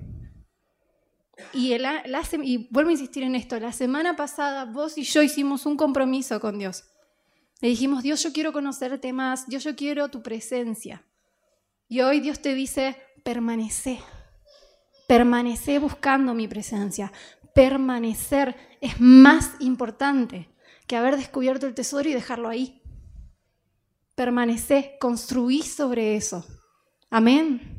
Y, 1.52 1.74
y 1.74 2.68
vuelvo 2.70 2.88
a 2.88 2.92
insistir 2.92 3.22
en 3.22 3.36
esto, 3.36 3.60
la 3.60 3.72
semana 3.72 4.16
pasada 4.16 4.64
vos 4.64 4.98
y 4.98 5.04
yo 5.04 5.22
hicimos 5.22 5.66
un 5.66 5.76
compromiso 5.76 6.40
con 6.40 6.58
Dios. 6.58 6.84
Le 7.60 7.68
dijimos, 7.68 8.02
Dios, 8.02 8.22
yo 8.22 8.32
quiero 8.32 8.52
conocerte 8.52 9.12
más, 9.12 9.46
Dios, 9.46 9.62
yo 9.62 9.76
quiero 9.76 10.08
tu 10.08 10.22
presencia. 10.22 11.04
Y 11.88 12.00
hoy 12.00 12.20
Dios 12.20 12.40
te 12.40 12.54
dice, 12.54 12.96
permanece, 13.24 14.00
permanece 15.06 15.78
buscando 15.78 16.34
mi 16.34 16.48
presencia. 16.48 17.12
Permanecer 17.54 18.56
es 18.80 19.00
más 19.00 19.52
importante 19.60 20.48
que 20.86 20.96
haber 20.96 21.16
descubierto 21.16 21.66
el 21.66 21.74
tesoro 21.74 22.08
y 22.08 22.14
dejarlo 22.14 22.48
ahí. 22.48 22.82
Permanece, 24.14 24.96
construí 25.00 25.62
sobre 25.62 26.16
eso. 26.16 26.44
Amén. 27.10 27.77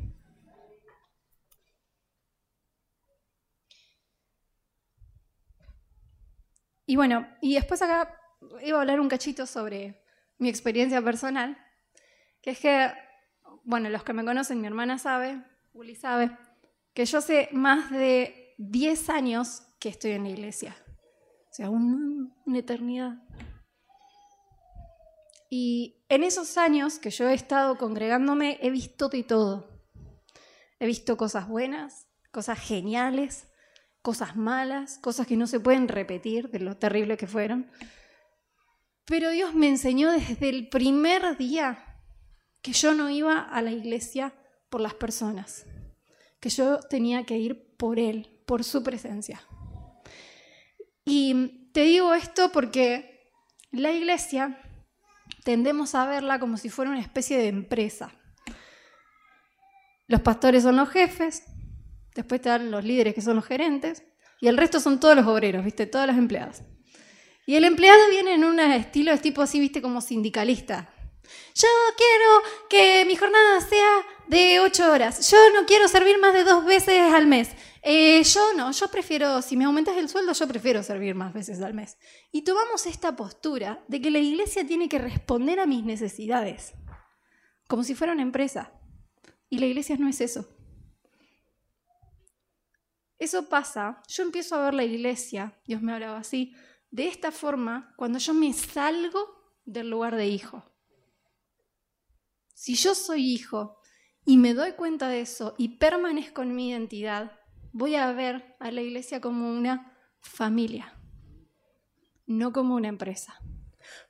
Y 6.90 6.96
bueno, 6.96 7.24
y 7.40 7.54
después 7.54 7.80
acá 7.82 8.20
iba 8.64 8.78
a 8.78 8.80
hablar 8.80 8.98
un 8.98 9.08
cachito 9.08 9.46
sobre 9.46 10.02
mi 10.38 10.48
experiencia 10.48 11.00
personal, 11.00 11.56
que 12.42 12.50
es 12.50 12.58
que, 12.58 12.90
bueno, 13.62 13.88
los 13.90 14.02
que 14.02 14.12
me 14.12 14.24
conocen, 14.24 14.60
mi 14.60 14.66
hermana 14.66 14.98
sabe, 14.98 15.40
Uli 15.72 15.94
sabe, 15.94 16.36
que 16.92 17.04
yo 17.04 17.18
hace 17.18 17.48
más 17.52 17.92
de 17.92 18.56
10 18.58 19.08
años 19.08 19.62
que 19.78 19.90
estoy 19.90 20.10
en 20.10 20.24
la 20.24 20.30
iglesia. 20.30 20.76
O 21.48 21.54
sea, 21.54 21.70
una 21.70 22.58
eternidad. 22.58 23.22
Y 25.48 26.04
en 26.08 26.24
esos 26.24 26.58
años 26.58 26.98
que 26.98 27.10
yo 27.10 27.28
he 27.28 27.34
estado 27.34 27.78
congregándome, 27.78 28.58
he 28.62 28.70
visto 28.70 29.08
de 29.08 29.22
todo. 29.22 29.86
He 30.80 30.86
visto 30.86 31.16
cosas 31.16 31.46
buenas, 31.46 32.08
cosas 32.32 32.58
geniales, 32.58 33.46
cosas 34.02 34.36
malas, 34.36 34.98
cosas 34.98 35.26
que 35.26 35.36
no 35.36 35.46
se 35.46 35.60
pueden 35.60 35.88
repetir 35.88 36.50
de 36.50 36.60
lo 36.60 36.76
terrible 36.76 37.16
que 37.16 37.26
fueron. 37.26 37.70
Pero 39.04 39.30
Dios 39.30 39.54
me 39.54 39.68
enseñó 39.68 40.10
desde 40.10 40.48
el 40.48 40.68
primer 40.68 41.36
día 41.36 41.84
que 42.62 42.72
yo 42.72 42.94
no 42.94 43.10
iba 43.10 43.40
a 43.40 43.62
la 43.62 43.72
iglesia 43.72 44.34
por 44.68 44.80
las 44.80 44.94
personas, 44.94 45.66
que 46.38 46.48
yo 46.48 46.78
tenía 46.80 47.24
que 47.24 47.36
ir 47.36 47.74
por 47.76 47.98
Él, 47.98 48.40
por 48.46 48.64
su 48.64 48.82
presencia. 48.82 49.42
Y 51.04 51.70
te 51.72 51.82
digo 51.82 52.14
esto 52.14 52.52
porque 52.52 53.32
la 53.72 53.90
iglesia 53.92 54.60
tendemos 55.44 55.94
a 55.94 56.06
verla 56.06 56.38
como 56.38 56.56
si 56.56 56.68
fuera 56.68 56.90
una 56.90 57.00
especie 57.00 57.38
de 57.38 57.48
empresa. 57.48 58.12
Los 60.06 60.20
pastores 60.20 60.64
son 60.64 60.76
los 60.76 60.88
jefes, 60.90 61.44
Después 62.14 62.40
están 62.40 62.70
los 62.70 62.84
líderes 62.84 63.14
que 63.14 63.22
son 63.22 63.36
los 63.36 63.44
gerentes 63.44 64.02
y 64.40 64.48
el 64.48 64.56
resto 64.56 64.80
son 64.80 64.98
todos 64.98 65.16
los 65.16 65.26
obreros, 65.26 65.64
¿viste? 65.64 65.86
Todas 65.86 66.06
las 66.06 66.18
empleadas. 66.18 66.62
Y 67.46 67.56
el 67.56 67.64
empleado 67.64 68.08
viene 68.10 68.34
en 68.34 68.44
un 68.44 68.60
estilo, 68.60 69.12
es 69.12 69.20
tipo 69.20 69.42
así, 69.42 69.58
viste, 69.60 69.82
como 69.82 70.00
sindicalista. 70.00 70.92
Yo 71.54 71.68
quiero 71.96 72.68
que 72.68 73.04
mi 73.04 73.16
jornada 73.16 73.60
sea 73.60 74.06
de 74.28 74.60
ocho 74.60 74.90
horas. 74.90 75.30
Yo 75.30 75.36
no 75.54 75.66
quiero 75.66 75.88
servir 75.88 76.18
más 76.18 76.32
de 76.32 76.44
dos 76.44 76.64
veces 76.64 77.12
al 77.12 77.26
mes. 77.26 77.50
Eh, 77.82 78.22
yo 78.22 78.52
no, 78.56 78.70
yo 78.72 78.88
prefiero, 78.88 79.40
si 79.42 79.56
me 79.56 79.64
aumentas 79.64 79.96
el 79.96 80.08
sueldo, 80.08 80.32
yo 80.32 80.46
prefiero 80.46 80.82
servir 80.82 81.14
más 81.14 81.32
veces 81.32 81.60
al 81.62 81.74
mes. 81.74 81.96
Y 82.30 82.42
tomamos 82.42 82.86
esta 82.86 83.16
postura 83.16 83.82
de 83.88 84.00
que 84.00 84.10
la 84.10 84.18
iglesia 84.18 84.66
tiene 84.66 84.88
que 84.88 84.98
responder 84.98 85.60
a 85.60 85.66
mis 85.66 85.84
necesidades, 85.84 86.74
como 87.68 87.84
si 87.84 87.94
fuera 87.94 88.12
una 88.12 88.22
empresa. 88.22 88.72
Y 89.48 89.58
la 89.58 89.66
iglesia 89.66 89.96
no 89.98 90.08
es 90.08 90.20
eso. 90.20 90.48
Eso 93.20 93.50
pasa, 93.50 94.02
yo 94.08 94.22
empiezo 94.22 94.56
a 94.56 94.64
ver 94.64 94.72
la 94.72 94.82
iglesia, 94.82 95.60
Dios 95.66 95.82
me 95.82 95.92
hablaba 95.92 96.18
así, 96.18 96.54
de 96.90 97.06
esta 97.06 97.30
forma 97.30 97.92
cuando 97.98 98.18
yo 98.18 98.32
me 98.32 98.50
salgo 98.54 99.60
del 99.66 99.90
lugar 99.90 100.16
de 100.16 100.26
hijo. 100.26 100.64
Si 102.54 102.74
yo 102.74 102.94
soy 102.94 103.30
hijo 103.30 103.78
y 104.24 104.38
me 104.38 104.54
doy 104.54 104.72
cuenta 104.72 105.08
de 105.08 105.20
eso 105.20 105.54
y 105.58 105.76
permanezco 105.76 106.40
en 106.40 106.54
mi 106.54 106.70
identidad, 106.70 107.32
voy 107.72 107.94
a 107.94 108.10
ver 108.12 108.56
a 108.58 108.70
la 108.70 108.80
iglesia 108.80 109.20
como 109.20 109.50
una 109.50 109.94
familia, 110.20 110.98
no 112.26 112.54
como 112.54 112.74
una 112.74 112.88
empresa. 112.88 113.38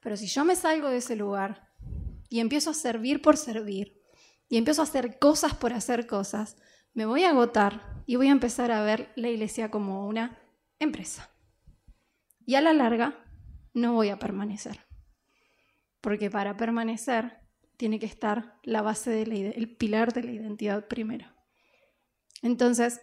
Pero 0.00 0.16
si 0.16 0.28
yo 0.28 0.44
me 0.44 0.54
salgo 0.54 0.88
de 0.88 0.98
ese 0.98 1.16
lugar 1.16 1.68
y 2.28 2.38
empiezo 2.38 2.70
a 2.70 2.74
servir 2.74 3.22
por 3.22 3.36
servir 3.36 4.00
y 4.48 4.56
empiezo 4.56 4.82
a 4.82 4.84
hacer 4.84 5.18
cosas 5.18 5.52
por 5.54 5.72
hacer 5.72 6.06
cosas, 6.06 6.56
me 6.94 7.06
voy 7.06 7.24
a 7.24 7.30
agotar 7.30 7.89
y 8.06 8.16
voy 8.16 8.28
a 8.28 8.32
empezar 8.32 8.70
a 8.70 8.82
ver 8.82 9.12
la 9.16 9.28
iglesia 9.28 9.70
como 9.70 10.06
una 10.06 10.38
empresa. 10.78 11.30
Y 12.46 12.54
a 12.54 12.60
la 12.60 12.72
larga 12.72 13.24
no 13.74 13.94
voy 13.94 14.08
a 14.08 14.18
permanecer. 14.18 14.86
Porque 16.00 16.30
para 16.30 16.56
permanecer 16.56 17.38
tiene 17.76 17.98
que 17.98 18.06
estar 18.06 18.58
la 18.62 18.82
base 18.82 19.10
del 19.10 19.32
el 19.32 19.76
pilar 19.76 20.12
de 20.12 20.22
la 20.22 20.32
identidad 20.32 20.88
primero. 20.88 21.26
Entonces, 22.42 23.00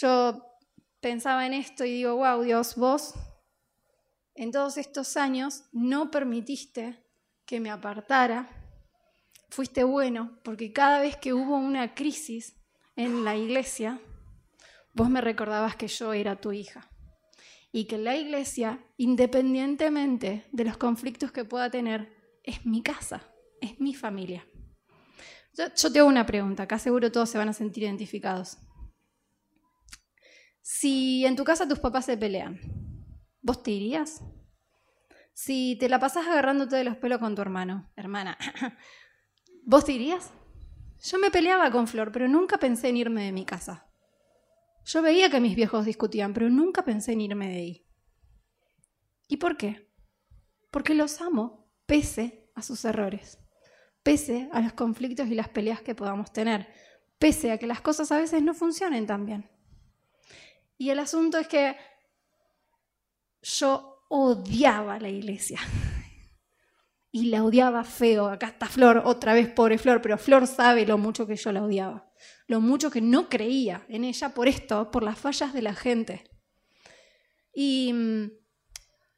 yo 0.00 0.44
pensaba 1.00 1.46
en 1.46 1.54
esto 1.54 1.84
y 1.84 1.92
digo, 1.92 2.16
wow, 2.16 2.42
Dios, 2.42 2.76
vos 2.76 3.14
en 4.34 4.50
todos 4.50 4.78
estos 4.78 5.16
años 5.16 5.64
no 5.72 6.10
permitiste 6.10 7.04
que 7.44 7.60
me 7.60 7.70
apartara 7.70 8.62
fuiste 9.52 9.84
bueno, 9.84 10.38
porque 10.42 10.72
cada 10.72 11.00
vez 11.00 11.16
que 11.16 11.34
hubo 11.34 11.56
una 11.56 11.94
crisis 11.94 12.56
en 12.96 13.24
la 13.24 13.36
iglesia, 13.36 14.00
vos 14.94 15.08
me 15.08 15.20
recordabas 15.20 15.76
que 15.76 15.88
yo 15.88 16.12
era 16.12 16.36
tu 16.36 16.52
hija. 16.52 16.88
Y 17.72 17.86
que 17.86 17.96
la 17.98 18.16
iglesia, 18.16 18.84
independientemente 18.98 20.44
de 20.52 20.64
los 20.64 20.76
conflictos 20.76 21.32
que 21.32 21.44
pueda 21.44 21.70
tener, 21.70 22.12
es 22.42 22.66
mi 22.66 22.82
casa, 22.82 23.22
es 23.60 23.80
mi 23.80 23.94
familia. 23.94 24.46
Yo, 25.54 25.92
te 25.92 25.98
hago 25.98 26.08
una 26.08 26.26
pregunta, 26.26 26.64
acá 26.64 26.78
seguro 26.78 27.12
todos 27.12 27.30
se 27.30 27.38
van 27.38 27.48
a 27.48 27.52
sentir 27.52 27.84
identificados. 27.84 28.58
Si 30.60 31.24
en 31.24 31.36
tu 31.36 31.44
casa 31.44 31.68
tus 31.68 31.78
papás 31.78 32.06
se 32.06 32.16
pelean, 32.16 32.60
¿vos 33.40 33.62
te 33.62 33.70
irías? 33.70 34.22
Si 35.32 35.76
te 35.80 35.88
la 35.88 35.98
pasás 35.98 36.26
agarrándote 36.26 36.76
de 36.76 36.84
los 36.84 36.96
pelos 36.96 37.18
con 37.18 37.34
tu 37.34 37.42
hermano, 37.42 37.90
hermana, 37.96 38.36
¿Vos 39.64 39.84
te 39.84 39.92
irías? 39.92 40.32
Yo 41.02 41.18
me 41.18 41.32
peleaba 41.32 41.70
con 41.72 41.88
Flor, 41.88 42.12
pero 42.12 42.28
nunca 42.28 42.58
pensé 42.58 42.88
en 42.88 42.96
irme 42.96 43.24
de 43.24 43.32
mi 43.32 43.44
casa. 43.44 43.88
Yo 44.84 45.02
veía 45.02 45.30
que 45.30 45.40
mis 45.40 45.56
viejos 45.56 45.84
discutían, 45.84 46.32
pero 46.32 46.48
nunca 46.48 46.84
pensé 46.84 47.12
en 47.12 47.20
irme 47.20 47.48
de 47.48 47.56
ahí. 47.56 47.86
¿Y 49.26 49.38
por 49.38 49.56
qué? 49.56 49.90
Porque 50.70 50.94
los 50.94 51.20
amo 51.20 51.72
pese 51.86 52.50
a 52.54 52.62
sus 52.62 52.84
errores, 52.84 53.38
pese 54.02 54.48
a 54.52 54.60
los 54.60 54.74
conflictos 54.74 55.26
y 55.28 55.34
las 55.34 55.48
peleas 55.48 55.82
que 55.82 55.94
podamos 55.94 56.32
tener, 56.32 56.68
pese 57.18 57.50
a 57.50 57.58
que 57.58 57.66
las 57.66 57.80
cosas 57.80 58.12
a 58.12 58.18
veces 58.18 58.42
no 58.42 58.54
funcionen 58.54 59.06
tan 59.06 59.26
bien. 59.26 59.50
Y 60.78 60.90
el 60.90 61.00
asunto 61.00 61.38
es 61.38 61.48
que 61.48 61.76
yo 63.42 64.04
odiaba 64.08 65.00
la 65.00 65.08
iglesia 65.08 65.60
y 67.12 67.26
la 67.26 67.44
odiaba 67.44 67.84
feo. 67.84 68.26
Acá 68.26 68.46
está 68.48 68.66
Flor, 68.66 69.02
otra 69.04 69.34
vez 69.34 69.48
pobre 69.48 69.78
Flor, 69.78 70.00
pero 70.00 70.16
Flor 70.16 70.46
sabe 70.46 70.86
lo 70.86 70.96
mucho 70.96 71.26
que 71.26 71.36
yo 71.36 71.52
la 71.52 71.62
odiaba, 71.62 72.10
lo 72.48 72.60
mucho 72.60 72.90
que 72.90 73.02
no 73.02 73.28
creía 73.28 73.84
en 73.88 74.04
ella 74.04 74.30
por 74.30 74.48
esto, 74.48 74.90
por 74.90 75.02
las 75.02 75.18
fallas 75.18 75.52
de 75.52 75.62
la 75.62 75.74
gente. 75.74 76.24
Y 77.54 77.92
mm, 77.92 78.30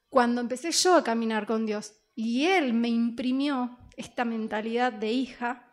cuando 0.08 0.40
empecé 0.40 0.72
yo 0.72 0.96
a 0.96 1.04
caminar 1.04 1.46
con 1.46 1.64
Dios 1.64 1.94
y 2.16 2.46
Él 2.46 2.74
me 2.74 2.88
imprimió 2.88 3.78
esta 3.96 4.24
mentalidad 4.24 4.92
de 4.92 5.12
hija, 5.12 5.70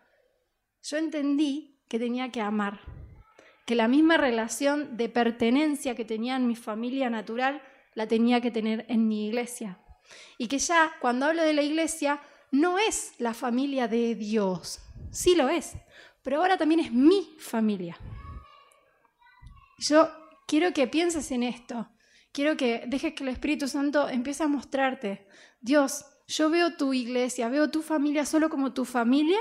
yo 0.83 0.97
entendí 0.97 1.79
que 1.87 1.97
tenía 1.97 2.31
que 2.31 2.41
amar, 2.41 2.81
que 3.65 3.73
la 3.73 3.87
misma 3.87 4.17
relación 4.17 4.95
de 4.95 5.09
pertenencia 5.09 5.95
que 5.95 6.05
tenía 6.05 6.35
en 6.35 6.47
mi 6.47 6.55
familia 6.55 7.09
natural 7.09 7.63
la 7.95 8.07
tenía 8.07 8.41
que 8.41 8.51
tener 8.51 8.85
en 8.89 9.07
mi 9.07 9.27
iglesia. 9.27 9.79
Y 10.37 10.47
que 10.47 10.59
ya 10.59 10.93
cuando 10.99 11.25
hablo 11.25 11.43
de 11.43 11.53
la 11.53 11.61
iglesia 11.61 12.21
no 12.51 12.77
es 12.77 13.13
la 13.17 13.33
familia 13.33 13.87
de 13.87 14.15
Dios, 14.15 14.79
sí 15.11 15.35
lo 15.35 15.49
es, 15.49 15.73
pero 16.21 16.37
ahora 16.37 16.57
también 16.57 16.81
es 16.81 16.91
mi 16.91 17.35
familia. 17.39 17.97
Yo 19.79 20.09
quiero 20.47 20.73
que 20.73 20.87
pienses 20.87 21.31
en 21.31 21.43
esto, 21.43 21.89
quiero 22.31 22.57
que 22.57 22.83
dejes 22.87 23.13
que 23.13 23.23
el 23.23 23.29
Espíritu 23.29 23.67
Santo 23.67 24.09
empiece 24.09 24.43
a 24.43 24.47
mostrarte, 24.47 25.27
Dios, 25.59 26.05
yo 26.27 26.49
veo 26.49 26.75
tu 26.77 26.93
iglesia, 26.93 27.49
veo 27.49 27.69
tu 27.69 27.81
familia 27.81 28.25
solo 28.25 28.49
como 28.49 28.73
tu 28.73 28.85
familia 28.85 29.39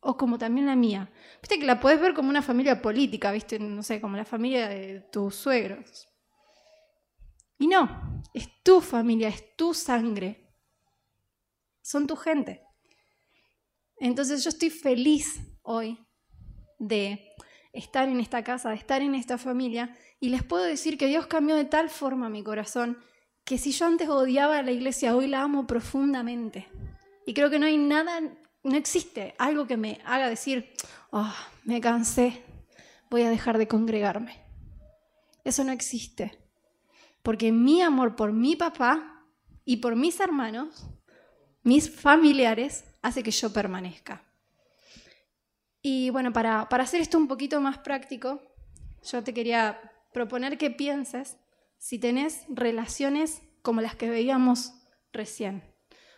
o 0.00 0.16
como 0.16 0.38
también 0.38 0.66
la 0.66 0.76
mía. 0.76 1.10
Viste 1.40 1.58
que 1.58 1.66
la 1.66 1.80
puedes 1.80 2.00
ver 2.00 2.14
como 2.14 2.28
una 2.28 2.42
familia 2.42 2.82
política, 2.82 3.32
viste, 3.32 3.58
no 3.58 3.82
sé, 3.82 4.00
como 4.00 4.16
la 4.16 4.24
familia 4.24 4.68
de 4.68 5.00
tus 5.12 5.34
suegros. 5.34 6.08
Y 7.64 7.66
no, 7.66 8.22
es 8.34 8.62
tu 8.62 8.82
familia, 8.82 9.28
es 9.28 9.56
tu 9.56 9.72
sangre. 9.72 10.52
Son 11.80 12.06
tu 12.06 12.14
gente. 12.14 12.60
Entonces 13.96 14.44
yo 14.44 14.50
estoy 14.50 14.68
feliz 14.68 15.40
hoy 15.62 15.98
de 16.78 17.32
estar 17.72 18.06
en 18.06 18.20
esta 18.20 18.44
casa, 18.44 18.68
de 18.68 18.76
estar 18.76 19.00
en 19.00 19.14
esta 19.14 19.38
familia, 19.38 19.96
y 20.20 20.28
les 20.28 20.42
puedo 20.42 20.62
decir 20.62 20.98
que 20.98 21.06
Dios 21.06 21.26
cambió 21.26 21.56
de 21.56 21.64
tal 21.64 21.88
forma 21.88 22.28
mi 22.28 22.44
corazón 22.44 22.98
que 23.46 23.56
si 23.56 23.72
yo 23.72 23.86
antes 23.86 24.10
odiaba 24.10 24.58
a 24.58 24.62
la 24.62 24.72
iglesia, 24.72 25.16
hoy 25.16 25.26
la 25.26 25.40
amo 25.40 25.66
profundamente. 25.66 26.68
Y 27.24 27.32
creo 27.32 27.48
que 27.48 27.58
no 27.58 27.64
hay 27.64 27.78
nada, 27.78 28.20
no 28.62 28.76
existe 28.76 29.34
algo 29.38 29.66
que 29.66 29.78
me 29.78 30.02
haga 30.04 30.28
decir, 30.28 30.74
oh, 31.12 31.32
me 31.64 31.80
cansé, 31.80 32.44
voy 33.08 33.22
a 33.22 33.30
dejar 33.30 33.56
de 33.56 33.68
congregarme. 33.68 34.44
Eso 35.44 35.64
no 35.64 35.72
existe 35.72 36.43
porque 37.24 37.52
mi 37.52 37.80
amor 37.80 38.16
por 38.16 38.32
mi 38.32 38.54
papá 38.54 39.24
y 39.64 39.78
por 39.78 39.96
mis 39.96 40.20
hermanos, 40.20 40.86
mis 41.62 41.90
familiares, 41.90 42.84
hace 43.00 43.22
que 43.22 43.30
yo 43.30 43.50
permanezca. 43.50 44.22
Y 45.80 46.10
bueno, 46.10 46.34
para, 46.34 46.60
hacer 46.60 47.00
esto 47.00 47.16
un 47.16 47.26
poquito 47.26 47.62
más 47.62 47.78
práctico, 47.78 48.42
yo 49.02 49.24
te 49.24 49.32
quería 49.32 49.80
proponer 50.12 50.58
que 50.58 50.70
pienses 50.70 51.38
si 51.78 51.98
tenés 51.98 52.44
relaciones 52.50 53.40
como 53.62 53.80
las 53.80 53.96
que 53.96 54.10
veíamos 54.10 54.74
recién, 55.10 55.64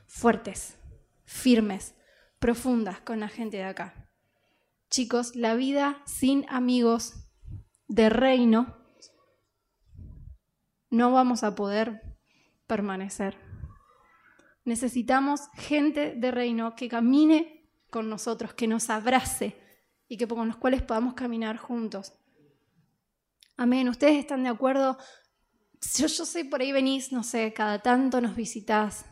fuertes, 0.08 0.76
firmes, 1.24 1.94
profundas 2.40 3.00
con 3.00 3.20
la 3.20 3.28
gente 3.28 3.58
de 3.58 3.64
acá. 3.64 4.10
Chicos, 4.90 5.36
la 5.36 5.54
vida 5.54 6.02
sin 6.04 6.46
amigos 6.48 7.28
de 7.86 8.08
reino 8.08 8.85
no 10.90 11.12
vamos 11.12 11.42
a 11.42 11.54
poder 11.54 12.18
permanecer. 12.66 13.36
Necesitamos 14.64 15.48
gente 15.54 16.14
de 16.16 16.30
reino 16.30 16.74
que 16.74 16.88
camine 16.88 17.70
con 17.90 18.08
nosotros, 18.08 18.54
que 18.54 18.66
nos 18.66 18.90
abrace 18.90 19.56
y 20.08 20.16
que 20.16 20.26
con 20.26 20.48
los 20.48 20.56
cuales 20.56 20.82
podamos 20.82 21.14
caminar 21.14 21.56
juntos. 21.56 22.12
Amén. 23.56 23.88
¿Ustedes 23.88 24.18
están 24.18 24.42
de 24.42 24.48
acuerdo? 24.48 24.98
Yo, 25.96 26.06
yo 26.06 26.24
sé, 26.24 26.44
por 26.44 26.60
ahí 26.60 26.72
venís, 26.72 27.12
no 27.12 27.22
sé, 27.22 27.52
cada 27.52 27.80
tanto 27.80 28.20
nos 28.20 28.34
visitas 28.34 29.06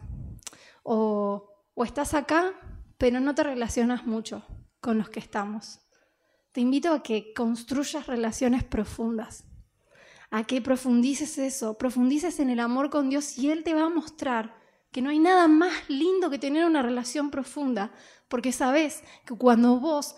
o, 0.82 1.50
o 1.74 1.84
estás 1.84 2.14
acá, 2.14 2.52
pero 2.98 3.20
no 3.20 3.34
te 3.34 3.44
relacionas 3.44 4.06
mucho 4.06 4.44
con 4.80 4.98
los 4.98 5.08
que 5.08 5.20
estamos. 5.20 5.80
Te 6.52 6.60
invito 6.60 6.92
a 6.92 7.02
que 7.02 7.32
construyas 7.32 8.06
relaciones 8.06 8.64
profundas 8.64 9.44
a 10.34 10.42
que 10.42 10.60
profundices 10.60 11.38
eso, 11.38 11.78
profundices 11.78 12.40
en 12.40 12.50
el 12.50 12.58
amor 12.58 12.90
con 12.90 13.08
Dios 13.08 13.38
y 13.38 13.52
Él 13.52 13.62
te 13.62 13.72
va 13.72 13.84
a 13.84 13.88
mostrar 13.88 14.56
que 14.90 15.00
no 15.00 15.10
hay 15.10 15.20
nada 15.20 15.46
más 15.46 15.88
lindo 15.88 16.28
que 16.28 16.40
tener 16.40 16.64
una 16.64 16.82
relación 16.82 17.30
profunda, 17.30 17.92
porque 18.26 18.50
sabes 18.50 19.04
que 19.24 19.36
cuando 19.36 19.78
vos 19.78 20.16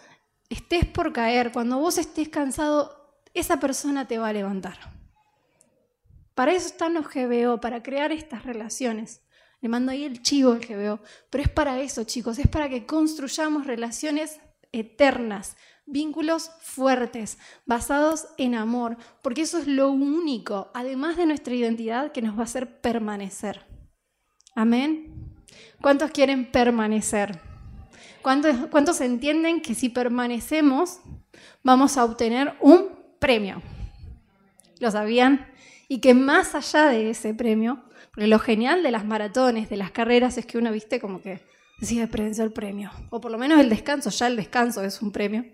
estés 0.48 0.86
por 0.86 1.12
caer, 1.12 1.52
cuando 1.52 1.78
vos 1.78 1.98
estés 1.98 2.30
cansado, 2.30 3.20
esa 3.34 3.60
persona 3.60 4.08
te 4.08 4.16
va 4.16 4.28
a 4.28 4.32
levantar. 4.32 4.78
Para 6.34 6.52
eso 6.52 6.68
están 6.68 6.94
los 6.94 7.12
GBO, 7.12 7.60
para 7.60 7.82
crear 7.82 8.10
estas 8.10 8.42
relaciones. 8.42 9.20
Le 9.60 9.68
mando 9.68 9.92
ahí 9.92 10.04
el 10.04 10.22
chivo 10.22 10.54
el 10.54 10.66
GBO. 10.66 10.98
Pero 11.28 11.44
es 11.44 11.50
para 11.50 11.78
eso, 11.80 12.04
chicos, 12.04 12.38
es 12.38 12.48
para 12.48 12.70
que 12.70 12.86
construyamos 12.86 13.66
relaciones 13.66 14.40
eternas, 14.72 15.58
vínculos 15.86 16.50
fuertes, 16.60 17.38
basados 17.64 18.26
en 18.36 18.54
amor, 18.54 18.96
porque 19.22 19.42
eso 19.42 19.58
es 19.58 19.66
lo 19.66 19.90
único, 19.90 20.70
además 20.74 21.16
de 21.16 21.26
nuestra 21.26 21.54
identidad, 21.54 22.12
que 22.12 22.22
nos 22.22 22.36
va 22.36 22.40
a 22.40 22.44
hacer 22.44 22.80
permanecer. 22.80 23.64
Amén. 24.54 25.36
¿Cuántos 25.80 26.10
quieren 26.10 26.50
permanecer? 26.50 27.40
¿Cuántos, 28.22 28.56
¿Cuántos 28.70 29.00
entienden 29.00 29.60
que 29.60 29.74
si 29.74 29.88
permanecemos 29.88 30.98
vamos 31.62 31.96
a 31.96 32.04
obtener 32.04 32.54
un 32.60 32.88
premio? 33.20 33.62
¿Lo 34.80 34.90
sabían? 34.90 35.46
Y 35.88 36.00
que 36.00 36.14
más 36.14 36.54
allá 36.54 36.86
de 36.86 37.10
ese 37.10 37.32
premio, 37.32 37.84
porque 38.10 38.26
lo 38.26 38.40
genial 38.40 38.82
de 38.82 38.90
las 38.90 39.04
maratones, 39.04 39.68
de 39.68 39.76
las 39.76 39.92
carreras, 39.92 40.36
es 40.38 40.46
que 40.46 40.58
uno, 40.58 40.72
viste, 40.72 41.00
como 41.00 41.22
que 41.22 41.40
prender 42.10 42.40
el 42.44 42.52
premio. 42.52 42.90
O 43.10 43.20
por 43.20 43.30
lo 43.30 43.38
menos 43.38 43.60
el 43.60 43.68
descanso, 43.68 44.10
ya 44.10 44.26
el 44.26 44.36
descanso 44.36 44.82
es 44.82 45.02
un 45.02 45.12
premio. 45.12 45.44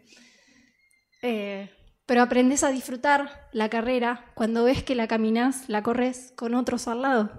Eh, 1.22 1.70
pero 2.06 2.22
aprendes 2.22 2.64
a 2.64 2.70
disfrutar 2.70 3.48
la 3.52 3.68
carrera 3.68 4.32
cuando 4.35 4.64
ves 4.64 4.82
que 4.82 4.94
la 4.94 5.06
caminas, 5.06 5.68
la 5.68 5.82
corres 5.82 6.32
con 6.37 6.54
otros 6.54 6.88
al 6.88 7.02
lado. 7.02 7.30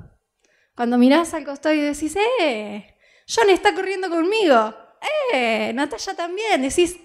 Cuando 0.75 0.97
mirás 0.97 1.33
al 1.33 1.45
costado 1.45 1.75
y 1.75 1.81
decís, 1.81 2.15
¡eh! 2.39 2.95
John 3.27 3.49
está 3.49 3.75
corriendo 3.75 4.09
conmigo. 4.09 4.73
¡eh! 5.31 5.71
Natalia 5.73 6.15
también. 6.15 6.61
Decís, 6.61 6.97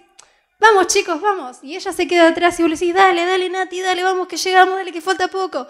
vamos 0.59 0.87
chicos, 0.87 1.21
vamos. 1.21 1.59
Y 1.63 1.77
ella 1.77 1.93
se 1.93 2.07
queda 2.07 2.29
atrás 2.29 2.59
y 2.59 2.63
vos 2.63 2.71
le 2.71 2.77
decís, 2.77 2.95
dale, 2.95 3.27
dale 3.27 3.51
Nati, 3.51 3.81
dale, 3.81 4.03
vamos 4.03 4.29
que 4.29 4.37
llegamos, 4.37 4.77
dale 4.77 4.93
que 4.93 5.01
falta 5.01 5.29
poco. 5.29 5.67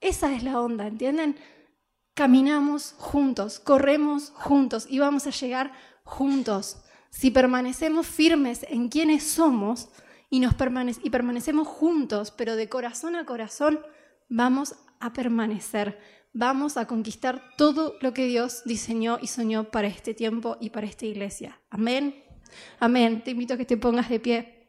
Esa 0.00 0.32
es 0.32 0.42
la 0.42 0.60
onda, 0.60 0.86
¿entienden? 0.86 1.36
Caminamos 2.14 2.94
juntos, 2.98 3.58
corremos 3.58 4.32
juntos 4.34 4.86
y 4.88 4.98
vamos 4.98 5.26
a 5.26 5.30
llegar 5.30 5.72
juntos. 6.04 6.82
Si 7.08 7.30
permanecemos 7.30 8.06
firmes 8.06 8.66
en 8.68 8.90
quienes 8.90 9.22
somos 9.22 9.88
y, 10.28 10.40
nos 10.40 10.54
y 11.02 11.10
permanecemos 11.10 11.66
juntos, 11.68 12.30
pero 12.30 12.56
de 12.56 12.68
corazón 12.68 13.16
a 13.16 13.24
corazón, 13.24 13.80
vamos 14.28 14.74
a 15.00 15.14
permanecer. 15.14 15.98
Vamos 16.34 16.76
a 16.76 16.86
conquistar 16.86 17.42
todo 17.56 17.94
lo 18.00 18.12
que 18.12 18.26
Dios 18.26 18.62
diseñó 18.64 19.18
y 19.20 19.26
soñó 19.26 19.70
para 19.70 19.88
este 19.88 20.12
tiempo 20.12 20.58
y 20.60 20.70
para 20.70 20.86
esta 20.86 21.06
iglesia. 21.06 21.60
Amén. 21.70 22.22
Amén. 22.78 23.22
Te 23.24 23.30
invito 23.30 23.54
a 23.54 23.56
que 23.56 23.64
te 23.64 23.78
pongas 23.78 24.10
de 24.10 24.20
pie. 24.20 24.68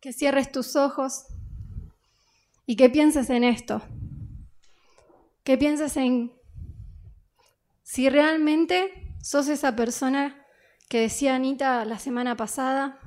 Que 0.00 0.12
cierres 0.12 0.50
tus 0.52 0.76
ojos 0.76 1.26
y 2.66 2.76
que 2.76 2.90
pienses 2.90 3.30
en 3.30 3.44
esto. 3.44 3.82
Que 5.42 5.58
pienses 5.58 5.96
en 5.96 6.32
si 7.82 8.08
realmente 8.08 9.14
sos 9.22 9.48
esa 9.48 9.76
persona 9.76 10.44
que 10.88 11.00
decía 11.00 11.34
Anita 11.34 11.84
la 11.84 11.98
semana 11.98 12.36
pasada, 12.36 12.98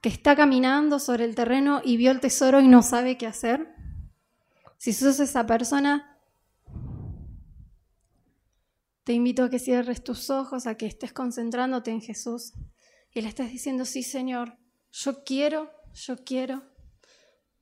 que 0.00 0.08
está 0.08 0.36
caminando 0.36 0.98
sobre 0.98 1.24
el 1.24 1.34
terreno 1.34 1.80
y 1.84 1.96
vio 1.96 2.10
el 2.10 2.20
tesoro 2.20 2.60
y 2.60 2.68
no 2.68 2.82
sabe 2.82 3.18
qué 3.18 3.26
hacer. 3.26 3.74
Si 4.78 4.92
sos 4.92 5.20
esa 5.20 5.46
persona, 5.46 6.18
te 9.04 9.12
invito 9.12 9.44
a 9.44 9.50
que 9.50 9.58
cierres 9.58 10.04
tus 10.04 10.30
ojos, 10.30 10.66
a 10.66 10.76
que 10.76 10.86
estés 10.86 11.12
concentrándote 11.12 11.90
en 11.90 12.00
Jesús 12.00 12.52
y 13.12 13.20
le 13.20 13.28
estés 13.28 13.50
diciendo, 13.50 13.84
sí 13.84 14.02
Señor, 14.02 14.56
yo 14.92 15.24
quiero, 15.24 15.70
yo 15.94 16.24
quiero, 16.24 16.62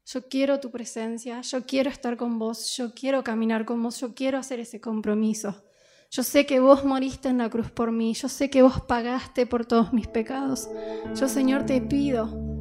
yo 0.07 0.29
quiero 0.29 0.61
tu 0.61 0.71
presencia, 0.71 1.41
yo 1.41 1.67
quiero 1.67 1.91
estar 1.91 2.17
con 2.17 2.39
vos, 2.39 2.77
yo 2.77 2.95
quiero 2.95 3.25
caminar 3.25 3.65
con 3.65 3.83
vos, 3.83 4.01
yo 4.01 4.15
quiero 4.15 4.39
hacer 4.39 4.61
ese 4.61 4.81
compromiso. 4.81 5.65
Yo 6.11 6.23
sé 6.23 6.47
que 6.47 6.61
vos 6.61 6.85
moriste 6.85 7.29
en 7.29 7.39
la 7.39 7.51
cruz 7.51 7.71
por 7.73 7.91
mí, 7.91 8.15
yo 8.15 8.29
sé 8.29 8.49
que 8.49 8.63
vos 8.63 8.81
pagaste 8.83 9.47
por 9.47 9.67
todos 9.67 9.93
mis 9.93 10.07
pecados. 10.07 10.69
Yo, 11.17 11.29
Señor, 11.29 11.67
te 11.67 11.81
pido 11.81 12.56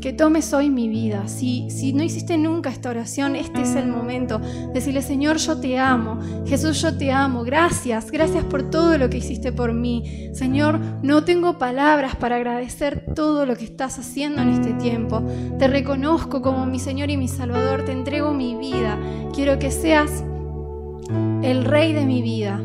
que 0.00 0.12
tomes 0.12 0.52
hoy 0.52 0.70
mi 0.70 0.88
vida. 0.88 1.28
Si, 1.28 1.70
si 1.70 1.92
no 1.92 2.02
hiciste 2.02 2.38
nunca 2.38 2.70
esta 2.70 2.90
oración, 2.90 3.36
este 3.36 3.62
es 3.62 3.74
el 3.74 3.88
momento. 3.88 4.40
Decirle, 4.72 5.02
Señor, 5.02 5.38
yo 5.38 5.60
te 5.60 5.78
amo. 5.78 6.20
Jesús, 6.46 6.80
yo 6.80 6.96
te 6.96 7.10
amo. 7.10 7.42
Gracias, 7.44 8.10
gracias 8.10 8.44
por 8.44 8.70
todo 8.70 8.96
lo 8.98 9.10
que 9.10 9.18
hiciste 9.18 9.52
por 9.52 9.72
mí. 9.72 10.30
Señor, 10.34 10.78
no 11.02 11.24
tengo 11.24 11.58
palabras 11.58 12.16
para 12.16 12.36
agradecer 12.36 13.04
todo 13.14 13.46
lo 13.46 13.56
que 13.56 13.64
estás 13.64 13.98
haciendo 13.98 14.42
en 14.42 14.50
este 14.50 14.72
tiempo. 14.74 15.22
Te 15.58 15.68
reconozco 15.68 16.42
como 16.42 16.66
mi 16.66 16.78
Señor 16.78 17.10
y 17.10 17.16
mi 17.16 17.28
Salvador. 17.28 17.84
Te 17.84 17.92
entrego 17.92 18.32
mi 18.32 18.54
vida. 18.54 18.98
Quiero 19.34 19.58
que 19.58 19.70
seas 19.70 20.22
el 21.42 21.64
Rey 21.64 21.92
de 21.92 22.04
mi 22.04 22.22
vida. 22.22 22.60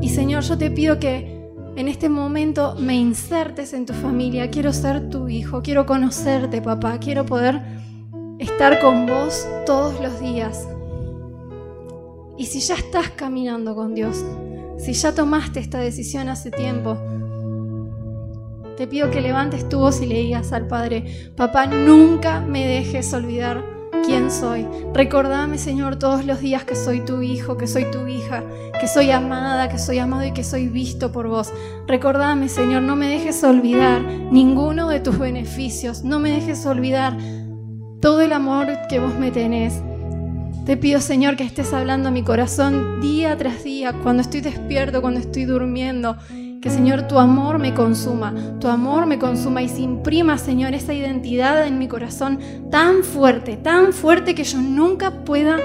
Y 0.00 0.10
Señor, 0.10 0.42
yo 0.42 0.58
te 0.58 0.70
pido 0.70 0.98
que 1.00 1.33
en 1.76 1.88
este 1.88 2.08
momento 2.08 2.76
me 2.78 2.94
insertes 2.94 3.72
en 3.72 3.86
tu 3.86 3.92
familia. 3.92 4.50
Quiero 4.50 4.72
ser 4.72 5.10
tu 5.10 5.28
hijo, 5.28 5.62
quiero 5.62 5.86
conocerte, 5.86 6.62
papá. 6.62 6.98
Quiero 6.98 7.26
poder 7.26 7.60
estar 8.38 8.80
con 8.80 9.06
vos 9.06 9.46
todos 9.66 10.00
los 10.00 10.20
días. 10.20 10.68
Y 12.38 12.46
si 12.46 12.60
ya 12.60 12.74
estás 12.74 13.10
caminando 13.10 13.74
con 13.74 13.94
Dios, 13.94 14.24
si 14.78 14.92
ya 14.92 15.14
tomaste 15.14 15.60
esta 15.60 15.78
decisión 15.78 16.28
hace 16.28 16.50
tiempo, 16.50 16.96
te 18.76 18.86
pido 18.86 19.10
que 19.10 19.20
levantes 19.20 19.68
tu 19.68 19.78
voz 19.78 20.00
y 20.00 20.06
le 20.06 20.16
digas 20.16 20.52
al 20.52 20.66
Padre, 20.66 21.32
papá, 21.36 21.66
nunca 21.66 22.40
me 22.40 22.66
dejes 22.66 23.12
olvidar 23.14 23.73
quién 24.04 24.30
soy. 24.30 24.66
Recordame, 24.92 25.58
Señor, 25.58 25.96
todos 25.96 26.24
los 26.24 26.40
días 26.40 26.64
que 26.64 26.74
soy 26.74 27.00
tu 27.00 27.22
hijo, 27.22 27.56
que 27.56 27.66
soy 27.66 27.90
tu 27.90 28.06
hija, 28.06 28.42
que 28.80 28.88
soy 28.88 29.10
amada, 29.10 29.68
que 29.68 29.78
soy 29.78 29.98
amado 29.98 30.24
y 30.24 30.32
que 30.32 30.44
soy 30.44 30.68
visto 30.68 31.12
por 31.12 31.28
vos. 31.28 31.52
Recordame, 31.86 32.48
Señor, 32.48 32.82
no 32.82 32.96
me 32.96 33.08
dejes 33.08 33.42
olvidar 33.44 34.02
ninguno 34.02 34.88
de 34.88 35.00
tus 35.00 35.18
beneficios. 35.18 36.04
No 36.04 36.18
me 36.18 36.30
dejes 36.30 36.66
olvidar 36.66 37.16
todo 38.00 38.20
el 38.20 38.32
amor 38.32 38.66
que 38.88 38.98
vos 38.98 39.14
me 39.14 39.30
tenés. 39.30 39.82
Te 40.66 40.76
pido, 40.78 41.00
Señor, 41.00 41.36
que 41.36 41.44
estés 41.44 41.74
hablando 41.74 42.08
a 42.08 42.12
mi 42.12 42.22
corazón 42.22 43.00
día 43.00 43.36
tras 43.36 43.64
día, 43.64 43.92
cuando 44.02 44.22
estoy 44.22 44.40
despierto, 44.40 45.02
cuando 45.02 45.20
estoy 45.20 45.44
durmiendo 45.44 46.16
que 46.64 46.70
Señor 46.70 47.06
tu 47.06 47.18
amor 47.18 47.58
me 47.58 47.74
consuma, 47.74 48.32
tu 48.58 48.68
amor 48.68 49.04
me 49.04 49.18
consuma 49.18 49.60
y 49.60 49.68
se 49.68 49.82
imprima, 49.82 50.38
Señor, 50.38 50.72
esa 50.72 50.94
identidad 50.94 51.66
en 51.66 51.78
mi 51.78 51.88
corazón 51.88 52.38
tan 52.70 53.04
fuerte, 53.04 53.58
tan 53.58 53.92
fuerte 53.92 54.34
que 54.34 54.44
yo 54.44 54.62
nunca 54.62 55.10
pueda 55.26 55.58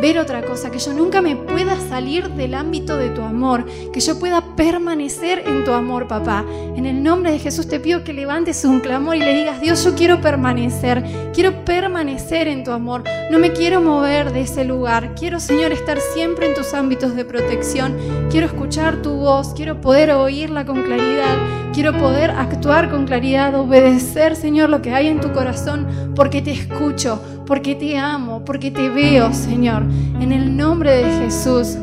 ver 0.00 0.18
otra 0.18 0.42
cosa, 0.42 0.70
que 0.70 0.78
yo 0.78 0.92
nunca 0.92 1.22
me 1.22 1.36
pueda 1.36 1.78
salir 1.88 2.28
del 2.30 2.54
ámbito 2.54 2.96
de 2.96 3.10
tu 3.10 3.22
amor, 3.22 3.64
que 3.92 4.00
yo 4.00 4.18
pueda 4.18 4.42
permanecer 4.56 5.42
en 5.46 5.64
tu 5.64 5.72
amor, 5.72 6.06
papá. 6.06 6.44
En 6.76 6.86
el 6.86 7.02
nombre 7.02 7.32
de 7.32 7.38
Jesús 7.38 7.68
te 7.68 7.80
pido 7.80 8.04
que 8.04 8.12
levantes 8.12 8.64
un 8.64 8.80
clamor 8.80 9.16
y 9.16 9.20
le 9.20 9.34
digas, 9.34 9.60
Dios, 9.60 9.84
yo 9.84 9.94
quiero 9.94 10.20
permanecer, 10.20 11.04
quiero 11.32 11.64
permanecer 11.64 12.48
en 12.48 12.64
tu 12.64 12.72
amor, 12.72 13.04
no 13.30 13.38
me 13.38 13.52
quiero 13.52 13.80
mover 13.80 14.32
de 14.32 14.42
ese 14.42 14.64
lugar, 14.64 15.14
quiero, 15.14 15.40
Señor, 15.40 15.72
estar 15.72 15.98
siempre 16.00 16.48
en 16.48 16.54
tus 16.54 16.74
ámbitos 16.74 17.14
de 17.14 17.24
protección, 17.24 17.96
quiero 18.30 18.46
escuchar 18.46 19.02
tu 19.02 19.14
voz, 19.14 19.54
quiero 19.54 19.80
poder 19.80 20.10
oírla 20.10 20.66
con 20.66 20.82
claridad, 20.82 21.36
quiero 21.72 21.92
poder 21.92 22.30
actuar 22.30 22.90
con 22.90 23.06
claridad, 23.06 23.54
obedecer, 23.54 24.36
Señor, 24.36 24.70
lo 24.70 24.82
que 24.82 24.94
hay 24.94 25.08
en 25.08 25.20
tu 25.20 25.32
corazón, 25.32 26.12
porque 26.14 26.42
te 26.42 26.52
escucho, 26.52 27.20
porque 27.46 27.74
te 27.74 27.96
amo, 27.98 28.44
porque 28.44 28.70
te 28.70 28.88
veo, 28.88 29.32
Señor, 29.32 29.82
en 30.20 30.32
el 30.32 30.56
nombre 30.56 30.96
de 30.96 31.24
Jesús. 31.24 31.76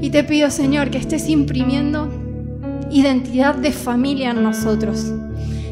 Y 0.00 0.10
te 0.10 0.24
pido, 0.24 0.50
Señor, 0.50 0.90
que 0.90 0.98
estés 0.98 1.28
imprimiendo 1.28 2.08
identidad 2.90 3.54
de 3.54 3.72
familia 3.72 4.30
en 4.30 4.42
nosotros. 4.42 5.12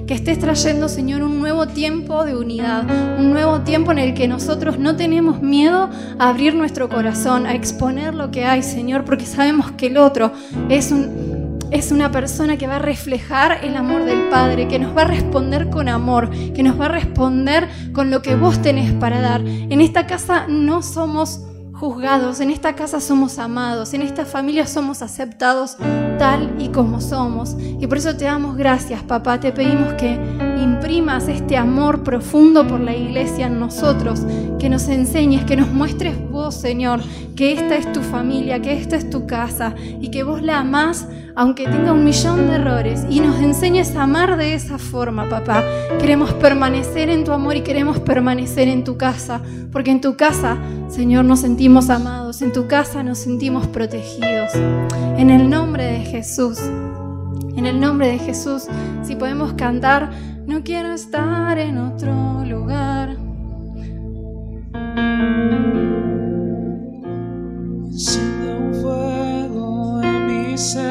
Que 0.06 0.14
estés 0.14 0.38
trayendo, 0.38 0.88
Señor, 0.88 1.22
un 1.22 1.38
nuevo 1.40 1.66
tiempo 1.66 2.24
de 2.24 2.36
unidad, 2.36 2.84
un 3.18 3.32
nuevo 3.32 3.60
tiempo 3.60 3.90
en 3.92 3.98
el 3.98 4.14
que 4.14 4.28
nosotros 4.28 4.78
no 4.78 4.96
tenemos 4.96 5.40
miedo 5.40 5.88
a 6.18 6.28
abrir 6.28 6.54
nuestro 6.54 6.90
corazón, 6.90 7.46
a 7.46 7.54
exponer 7.54 8.14
lo 8.14 8.30
que 8.30 8.44
hay, 8.44 8.62
Señor, 8.62 9.04
porque 9.04 9.24
sabemos 9.24 9.70
que 9.72 9.86
el 9.86 9.96
otro 9.96 10.32
es 10.68 10.92
un, 10.92 11.33
es 11.74 11.90
una 11.90 12.12
persona 12.12 12.56
que 12.56 12.68
va 12.68 12.76
a 12.76 12.78
reflejar 12.78 13.64
el 13.64 13.76
amor 13.76 14.04
del 14.04 14.28
Padre, 14.28 14.68
que 14.68 14.78
nos 14.78 14.96
va 14.96 15.02
a 15.02 15.06
responder 15.06 15.70
con 15.70 15.88
amor, 15.88 16.30
que 16.30 16.62
nos 16.62 16.80
va 16.80 16.86
a 16.86 16.88
responder 16.88 17.68
con 17.92 18.12
lo 18.12 18.22
que 18.22 18.36
vos 18.36 18.62
tenés 18.62 18.92
para 18.92 19.20
dar. 19.20 19.40
En 19.40 19.80
esta 19.80 20.06
casa 20.06 20.46
no 20.48 20.82
somos 20.82 21.40
juzgados, 21.72 22.38
en 22.38 22.50
esta 22.50 22.76
casa 22.76 23.00
somos 23.00 23.40
amados, 23.40 23.92
en 23.92 24.02
esta 24.02 24.24
familia 24.24 24.68
somos 24.68 25.02
aceptados 25.02 25.76
tal 26.18 26.54
y 26.58 26.68
como 26.68 27.00
somos. 27.00 27.56
Y 27.58 27.86
por 27.86 27.98
eso 27.98 28.16
te 28.16 28.24
damos 28.24 28.56
gracias, 28.56 29.02
papá. 29.02 29.40
Te 29.40 29.52
pedimos 29.52 29.94
que 29.94 30.18
imprimas 30.62 31.28
este 31.28 31.56
amor 31.56 32.02
profundo 32.02 32.66
por 32.66 32.80
la 32.80 32.94
iglesia 32.94 33.46
en 33.46 33.60
nosotros, 33.60 34.22
que 34.58 34.68
nos 34.68 34.88
enseñes, 34.88 35.44
que 35.44 35.56
nos 35.56 35.68
muestres 35.68 36.16
vos, 36.30 36.54
Señor, 36.54 37.00
que 37.36 37.52
esta 37.52 37.76
es 37.76 37.92
tu 37.92 38.00
familia, 38.00 38.60
que 38.60 38.74
esta 38.74 38.96
es 38.96 39.10
tu 39.10 39.26
casa 39.26 39.74
y 40.00 40.10
que 40.10 40.22
vos 40.22 40.42
la 40.42 40.60
amás 40.60 41.06
aunque 41.36 41.64
tenga 41.64 41.92
un 41.92 42.04
millón 42.04 42.46
de 42.48 42.56
errores 42.56 43.04
y 43.10 43.20
nos 43.20 43.40
enseñes 43.40 43.96
a 43.96 44.04
amar 44.04 44.36
de 44.36 44.54
esa 44.54 44.78
forma, 44.78 45.28
papá. 45.28 45.64
Queremos 45.98 46.32
permanecer 46.34 47.08
en 47.08 47.24
tu 47.24 47.32
amor 47.32 47.56
y 47.56 47.62
queremos 47.62 47.98
permanecer 48.00 48.68
en 48.68 48.84
tu 48.84 48.96
casa, 48.96 49.40
porque 49.72 49.90
en 49.90 50.00
tu 50.00 50.16
casa, 50.16 50.58
Señor, 50.88 51.24
nos 51.24 51.40
sentimos 51.40 51.90
amados, 51.90 52.40
en 52.42 52.52
tu 52.52 52.68
casa 52.68 53.02
nos 53.02 53.18
sentimos 53.18 53.66
protegidos. 53.66 54.52
En 55.16 55.30
el 55.30 55.50
nombre 55.50 55.84
de 55.84 56.03
Jesús. 56.04 56.58
En 57.56 57.66
el 57.66 57.80
nombre 57.80 58.08
de 58.08 58.18
Jesús, 58.18 58.66
si 59.02 59.16
podemos 59.16 59.54
cantar, 59.54 60.10
no 60.46 60.62
quiero 60.62 60.92
estar 60.92 61.58
en 61.58 61.78
otro 61.78 62.44
lugar. 62.44 63.16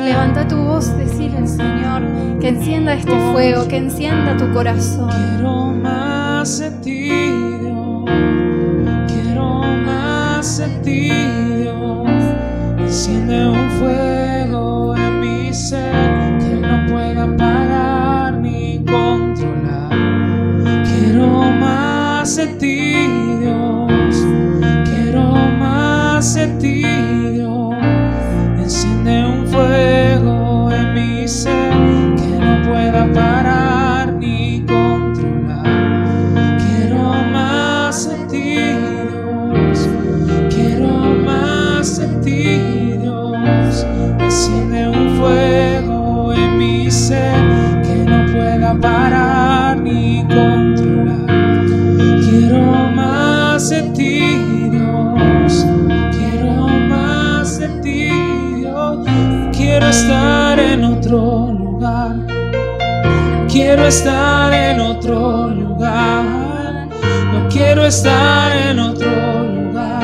Levanta 0.06 0.48
tu 0.48 0.56
voz, 0.56 0.96
decirle 0.98 1.38
al 1.38 1.48
Señor 1.48 2.04
que 2.40 2.50
encienda 2.50 2.94
este 2.94 3.18
fuego, 3.32 3.68
que 3.68 3.78
encienda 3.78 4.38
tu 4.38 4.52
corazón. 4.54 5.10
Quiero 5.10 5.68
más 5.68 6.60
de 6.60 6.72
ti, 6.82 7.10
Dios. 7.10 8.06
Quiero 9.08 9.64
más 9.86 10.58
de 10.58 10.68
ti, 10.84 11.10
Dios. 11.62 12.08
Enciende 12.78 13.48
un 13.48 13.70
fuego 13.80 14.13
que 15.54 16.56
no 16.60 16.88
pueda 16.88 17.26
apagar 17.26 18.34
ni 18.40 18.80
controlar. 18.80 19.92
Quiero 20.84 21.28
más 21.60 22.38
de 22.38 23.38
Dios. 23.40 24.26
Quiero 24.84 25.36
más 25.60 26.36
de. 26.60 27.70
Enciende 28.58 29.26
un 29.28 29.46
fuego 29.46 30.72
en 30.72 30.94
mi 30.96 31.28
ser 31.28 31.63
estar 59.94 60.60
en 60.60 60.84
otro 60.84 61.52
lugar. 61.52 62.16
Quiero 63.48 63.86
estar 63.86 64.52
en 64.52 64.80
otro 64.80 65.50
lugar. 65.50 66.88
No 67.32 67.48
quiero 67.48 67.86
estar 67.86 68.52
en 68.70 68.80
otro 68.80 69.12
lugar. 69.58 70.04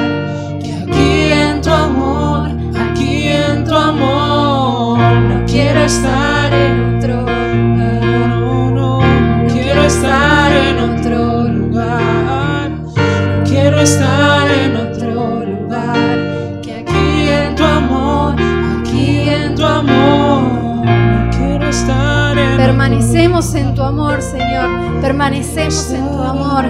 Que 0.62 0.74
aquí 0.84 1.32
en 1.44 1.62
tu 1.62 1.72
amor, 1.72 2.50
aquí 2.86 3.30
en 3.30 3.64
tu 3.66 3.76
amor. 3.76 5.00
No 5.30 5.46
quiero 5.48 5.82
estar 5.82 6.54
en 6.54 6.98
otro 6.98 7.16
lugar. 7.22 8.02
No, 8.42 8.72
no, 8.72 9.02
no 9.02 9.54
quiero 9.54 9.84
estar 9.86 10.52
en 10.52 10.78
otro 10.92 11.44
lugar. 11.46 12.70
Quiero 13.44 13.80
estar 13.82 14.29
Permanecemos 23.12 23.56
en 23.56 23.74
tu 23.74 23.82
amor, 23.82 24.22
Señor. 24.22 25.02
Permanecemos 25.02 25.90
en 25.92 26.08
tu 26.12 26.22
amor. 26.22 26.66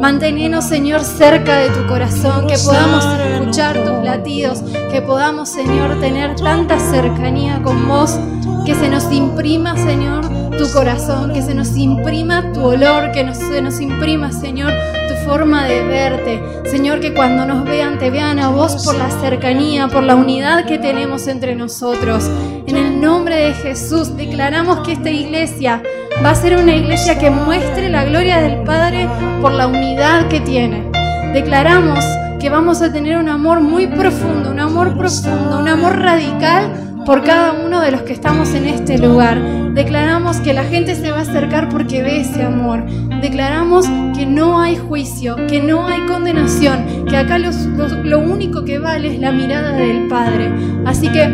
Mantenernos, 0.00 0.64
Señor, 0.66 1.00
cerca 1.02 1.56
de 1.56 1.70
tu 1.70 1.84
corazón. 1.88 2.46
Que 2.46 2.56
podamos 2.58 3.04
escuchar 3.04 3.76
tus 3.84 4.04
latidos. 4.04 4.62
Que 4.92 5.02
podamos, 5.02 5.48
Señor, 5.48 5.98
tener 5.98 6.36
tanta 6.36 6.78
cercanía 6.78 7.60
con 7.64 7.88
vos. 7.88 8.16
Que 8.64 8.76
se 8.76 8.88
nos 8.88 9.10
imprima, 9.12 9.76
Señor, 9.76 10.28
tu 10.56 10.72
corazón. 10.72 11.32
Que 11.32 11.42
se 11.42 11.54
nos 11.54 11.76
imprima 11.76 12.52
tu 12.52 12.64
olor. 12.66 13.10
Que 13.10 13.24
nos- 13.24 13.38
se 13.38 13.60
nos 13.60 13.80
imprima, 13.80 14.30
Señor, 14.30 14.72
forma 15.16 15.64
de 15.64 15.82
verte. 15.82 16.42
Señor, 16.64 17.00
que 17.00 17.12
cuando 17.14 17.46
nos 17.46 17.64
vean, 17.64 17.98
te 17.98 18.10
vean 18.10 18.38
a 18.38 18.48
vos 18.48 18.84
por 18.84 18.94
la 18.96 19.10
cercanía, 19.10 19.88
por 19.88 20.02
la 20.02 20.14
unidad 20.14 20.64
que 20.64 20.78
tenemos 20.78 21.26
entre 21.26 21.54
nosotros. 21.54 22.30
En 22.66 22.76
el 22.76 23.00
nombre 23.00 23.36
de 23.36 23.54
Jesús 23.54 24.16
declaramos 24.16 24.80
que 24.86 24.92
esta 24.92 25.10
iglesia 25.10 25.82
va 26.24 26.30
a 26.30 26.34
ser 26.34 26.56
una 26.56 26.74
iglesia 26.74 27.18
que 27.18 27.30
muestre 27.30 27.88
la 27.88 28.04
gloria 28.04 28.40
del 28.40 28.62
Padre 28.62 29.08
por 29.40 29.52
la 29.52 29.66
unidad 29.66 30.28
que 30.28 30.40
tiene. 30.40 30.90
Declaramos 31.32 32.04
que 32.38 32.48
vamos 32.48 32.82
a 32.82 32.92
tener 32.92 33.18
un 33.18 33.28
amor 33.28 33.60
muy 33.60 33.86
profundo, 33.86 34.50
un 34.50 34.60
amor 34.60 34.96
profundo, 34.96 35.58
un 35.58 35.68
amor 35.68 35.98
radical 35.98 37.02
por 37.04 37.22
cada 37.22 37.52
uno 37.52 37.80
de 37.80 37.90
los 37.90 38.02
que 38.02 38.12
estamos 38.12 38.54
en 38.54 38.66
este 38.66 38.98
lugar. 38.98 39.59
Declaramos 39.74 40.38
que 40.38 40.52
la 40.52 40.64
gente 40.64 40.94
se 40.94 41.10
va 41.10 41.18
a 41.18 41.22
acercar 41.22 41.68
porque 41.68 42.02
ve 42.02 42.20
ese 42.20 42.42
amor. 42.42 42.84
Declaramos 43.20 43.86
que 44.16 44.26
no 44.26 44.60
hay 44.60 44.76
juicio, 44.76 45.36
que 45.46 45.60
no 45.60 45.86
hay 45.86 46.00
condenación, 46.06 47.04
que 47.08 47.16
acá 47.16 47.38
lo 47.38 48.18
único 48.18 48.64
que 48.64 48.78
vale 48.78 49.14
es 49.14 49.20
la 49.20 49.32
mirada 49.32 49.72
del 49.72 50.08
Padre. 50.08 50.50
Así 50.84 51.08
que 51.08 51.28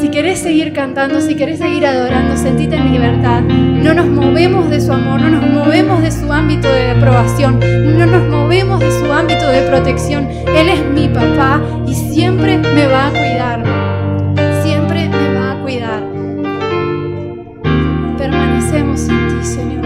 si 0.00 0.08
querés 0.10 0.40
seguir 0.40 0.72
cantando, 0.72 1.20
si 1.20 1.34
querés 1.34 1.58
seguir 1.58 1.86
adorando, 1.86 2.36
sentite 2.36 2.76
en 2.76 2.92
libertad. 2.92 3.42
No 3.42 3.94
nos 3.94 4.06
movemos 4.06 4.68
de 4.68 4.80
su 4.80 4.92
amor, 4.92 5.20
no 5.20 5.30
nos 5.30 5.50
movemos 5.50 6.02
de 6.02 6.10
su 6.10 6.32
ámbito 6.32 6.68
de 6.68 6.90
aprobación, 6.90 7.60
no 7.60 8.06
nos 8.06 8.28
movemos 8.28 8.80
de 8.80 8.90
su 8.90 9.12
ámbito 9.12 9.48
de 9.48 9.62
protección. 9.62 10.28
Él 10.56 10.68
es 10.68 10.84
mi 10.92 11.08
papá 11.08 11.62
y 11.86 11.94
siempre 11.94 12.58
me 12.58 12.86
va 12.86 13.06
a 13.06 13.10
cuidar. 13.10 13.73
En 18.96 19.40
ti, 19.40 19.44
Señor. 19.44 19.83